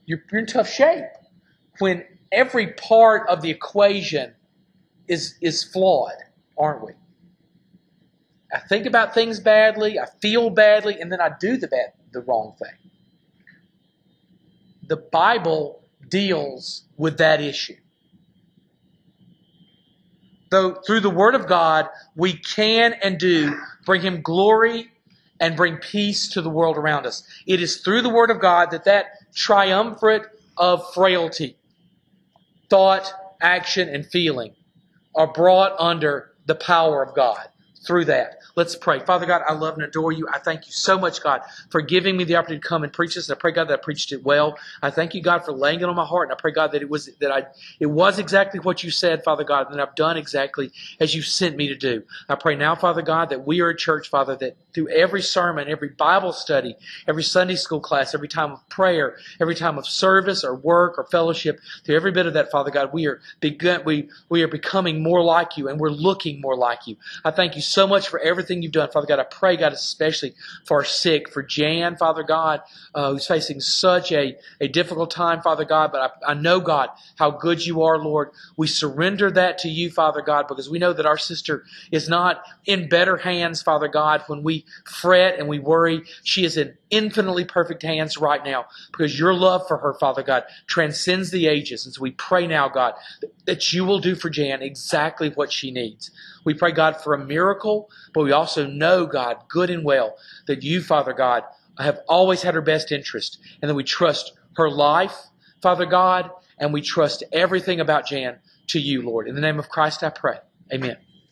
You're, 0.06 0.22
you're 0.30 0.40
in 0.40 0.46
tough 0.46 0.70
shape 0.70 1.04
when 1.78 2.04
every 2.30 2.68
part 2.72 3.28
of 3.28 3.42
the 3.42 3.50
equation 3.50 4.34
is, 5.08 5.36
is 5.40 5.64
flawed, 5.64 6.14
aren't 6.56 6.84
we? 6.84 6.92
I 8.52 8.60
think 8.60 8.86
about 8.86 9.14
things 9.14 9.40
badly, 9.40 9.98
I 9.98 10.06
feel 10.20 10.50
badly, 10.50 11.00
and 11.00 11.10
then 11.10 11.20
I 11.20 11.30
do 11.40 11.56
the 11.56 11.68
bad, 11.68 11.92
the 12.12 12.20
wrong 12.20 12.54
thing 12.58 12.81
the 14.88 14.96
Bible 14.96 15.82
deals 16.08 16.84
with 16.96 17.18
that 17.18 17.40
issue. 17.40 17.76
Though 20.50 20.74
through 20.86 21.00
the 21.00 21.10
Word 21.10 21.34
of 21.34 21.46
God, 21.46 21.88
we 22.14 22.34
can 22.34 22.94
and 23.02 23.18
do 23.18 23.58
bring 23.86 24.02
Him 24.02 24.20
glory 24.20 24.90
and 25.40 25.56
bring 25.56 25.78
peace 25.78 26.28
to 26.28 26.42
the 26.42 26.50
world 26.50 26.76
around 26.76 27.06
us. 27.06 27.26
It 27.46 27.62
is 27.62 27.78
through 27.78 28.02
the 28.02 28.10
Word 28.10 28.30
of 28.30 28.40
God 28.40 28.70
that 28.70 28.84
that 28.84 29.06
triumvirate 29.34 30.26
of 30.58 30.92
frailty, 30.92 31.56
thought, 32.68 33.12
action, 33.40 33.88
and 33.88 34.04
feeling 34.06 34.54
are 35.14 35.32
brought 35.32 35.74
under 35.78 36.32
the 36.46 36.54
power 36.54 37.02
of 37.02 37.14
God 37.14 37.48
through 37.84 38.06
that. 38.06 38.38
Let's 38.54 38.76
pray. 38.76 39.00
Father 39.00 39.26
God, 39.26 39.42
I 39.48 39.54
love 39.54 39.74
and 39.74 39.82
adore 39.82 40.12
you. 40.12 40.28
I 40.32 40.38
thank 40.38 40.66
you 40.66 40.72
so 40.72 40.98
much, 40.98 41.22
God, 41.22 41.42
for 41.70 41.80
giving 41.80 42.16
me 42.16 42.24
the 42.24 42.36
opportunity 42.36 42.62
to 42.62 42.68
come 42.68 42.84
and 42.84 42.92
preach 42.92 43.14
this. 43.14 43.30
I 43.30 43.34
pray, 43.34 43.52
God, 43.52 43.68
that 43.68 43.80
I 43.80 43.82
preached 43.82 44.12
it 44.12 44.22
well. 44.22 44.58
I 44.82 44.90
thank 44.90 45.14
you, 45.14 45.22
God, 45.22 45.44
for 45.44 45.52
laying 45.52 45.80
it 45.80 45.84
on 45.84 45.96
my 45.96 46.04
heart. 46.04 46.28
And 46.28 46.36
I 46.36 46.40
pray, 46.40 46.52
God, 46.52 46.72
that 46.72 46.82
it 46.82 46.88
was 46.88 47.06
that 47.20 47.32
I 47.32 47.46
it 47.80 47.86
was 47.86 48.18
exactly 48.18 48.60
what 48.60 48.82
you 48.84 48.90
said, 48.90 49.24
Father 49.24 49.44
God, 49.44 49.70
and 49.70 49.80
I've 49.80 49.94
done 49.94 50.16
exactly 50.16 50.70
as 51.00 51.14
you 51.14 51.22
sent 51.22 51.56
me 51.56 51.68
to 51.68 51.76
do. 51.76 52.02
I 52.28 52.34
pray 52.36 52.56
now, 52.56 52.74
Father 52.74 53.02
God, 53.02 53.30
that 53.30 53.46
we 53.46 53.60
are 53.60 53.70
a 53.70 53.76
church, 53.76 54.08
Father, 54.08 54.36
that 54.36 54.56
through 54.74 54.88
every 54.88 55.22
sermon, 55.22 55.68
every 55.68 55.90
Bible 55.90 56.32
study, 56.32 56.76
every 57.06 57.22
Sunday 57.22 57.56
school 57.56 57.80
class, 57.80 58.14
every 58.14 58.28
time 58.28 58.52
of 58.52 58.68
prayer, 58.68 59.16
every 59.40 59.54
time 59.54 59.78
of 59.78 59.86
service 59.86 60.44
or 60.44 60.54
work 60.54 60.98
or 60.98 61.04
fellowship, 61.04 61.60
through 61.84 61.96
every 61.96 62.12
bit 62.12 62.26
of 62.26 62.34
that, 62.34 62.50
Father 62.50 62.70
God, 62.70 62.92
we 62.92 63.06
are 63.06 63.20
begun, 63.40 63.82
we 63.84 64.08
we 64.28 64.42
are 64.42 64.48
becoming 64.48 65.02
more 65.02 65.22
like 65.22 65.56
you 65.56 65.68
and 65.68 65.80
we're 65.80 65.90
looking 65.90 66.40
more 66.40 66.56
like 66.56 66.86
you. 66.86 66.96
I 67.24 67.30
thank 67.30 67.56
you 67.56 67.62
so 67.62 67.86
much 67.86 68.08
for 68.08 68.18
everything 68.20 68.62
you've 68.62 68.72
done, 68.72 68.90
Father 68.90 69.06
God. 69.06 69.18
I 69.18 69.24
pray, 69.24 69.56
God, 69.56 69.72
especially 69.72 70.34
for 70.64 70.78
our 70.78 70.84
sick, 70.84 71.30
for 71.30 71.42
Jan, 71.42 71.96
Father 71.96 72.22
God, 72.22 72.62
uh, 72.94 73.12
who's 73.12 73.26
facing 73.26 73.60
such 73.60 74.12
a, 74.12 74.36
a 74.60 74.68
difficult 74.68 75.10
time, 75.10 75.42
Father 75.42 75.64
God. 75.64 75.92
But 75.92 76.12
I, 76.26 76.32
I 76.32 76.34
know, 76.34 76.60
God, 76.60 76.90
how 77.16 77.30
good 77.30 77.64
you 77.64 77.82
are, 77.82 77.98
Lord. 77.98 78.30
We 78.56 78.66
surrender 78.66 79.30
that 79.32 79.58
to 79.58 79.68
you, 79.68 79.90
Father 79.90 80.22
God, 80.22 80.48
because 80.48 80.70
we 80.70 80.78
know 80.78 80.92
that 80.92 81.06
our 81.06 81.18
sister 81.18 81.64
is 81.90 82.08
not 82.08 82.42
in 82.66 82.88
better 82.88 83.16
hands, 83.16 83.62
Father 83.62 83.88
God, 83.88 84.22
when 84.26 84.42
fret 84.86 85.38
and 85.38 85.48
we 85.48 85.58
worry. 85.58 86.02
She 86.24 86.44
is 86.44 86.56
in 86.56 86.76
infinitely 86.90 87.44
perfect 87.44 87.82
hands 87.82 88.16
right 88.16 88.44
now 88.44 88.66
because 88.90 89.18
your 89.18 89.34
love 89.34 89.66
for 89.66 89.78
her, 89.78 89.94
Father 89.94 90.22
God, 90.22 90.44
transcends 90.66 91.30
the 91.30 91.46
ages. 91.46 91.84
And 91.84 91.94
so 91.94 92.02
we 92.02 92.12
pray 92.12 92.46
now, 92.46 92.68
God, 92.68 92.94
that 93.46 93.72
you 93.72 93.84
will 93.84 93.98
do 93.98 94.14
for 94.14 94.30
Jan 94.30 94.62
exactly 94.62 95.30
what 95.30 95.52
she 95.52 95.70
needs. 95.70 96.10
We 96.44 96.54
pray, 96.54 96.72
God, 96.72 97.00
for 97.00 97.14
a 97.14 97.24
miracle, 97.24 97.90
but 98.12 98.24
we 98.24 98.32
also 98.32 98.66
know, 98.66 99.06
God, 99.06 99.36
good 99.48 99.70
and 99.70 99.84
well, 99.84 100.16
that 100.46 100.62
you, 100.62 100.82
Father 100.82 101.12
God, 101.12 101.44
have 101.78 102.00
always 102.08 102.42
had 102.42 102.54
her 102.54 102.62
best 102.62 102.92
interest 102.92 103.38
and 103.60 103.70
that 103.70 103.74
we 103.74 103.84
trust 103.84 104.32
her 104.56 104.70
life, 104.70 105.16
Father 105.62 105.86
God, 105.86 106.30
and 106.58 106.72
we 106.72 106.82
trust 106.82 107.24
everything 107.32 107.80
about 107.80 108.06
Jan 108.06 108.38
to 108.68 108.80
you, 108.80 109.02
Lord. 109.02 109.28
In 109.28 109.34
the 109.34 109.40
name 109.40 109.58
of 109.58 109.68
Christ, 109.68 110.02
I 110.02 110.10
pray. 110.10 110.38
Amen. 110.72 110.96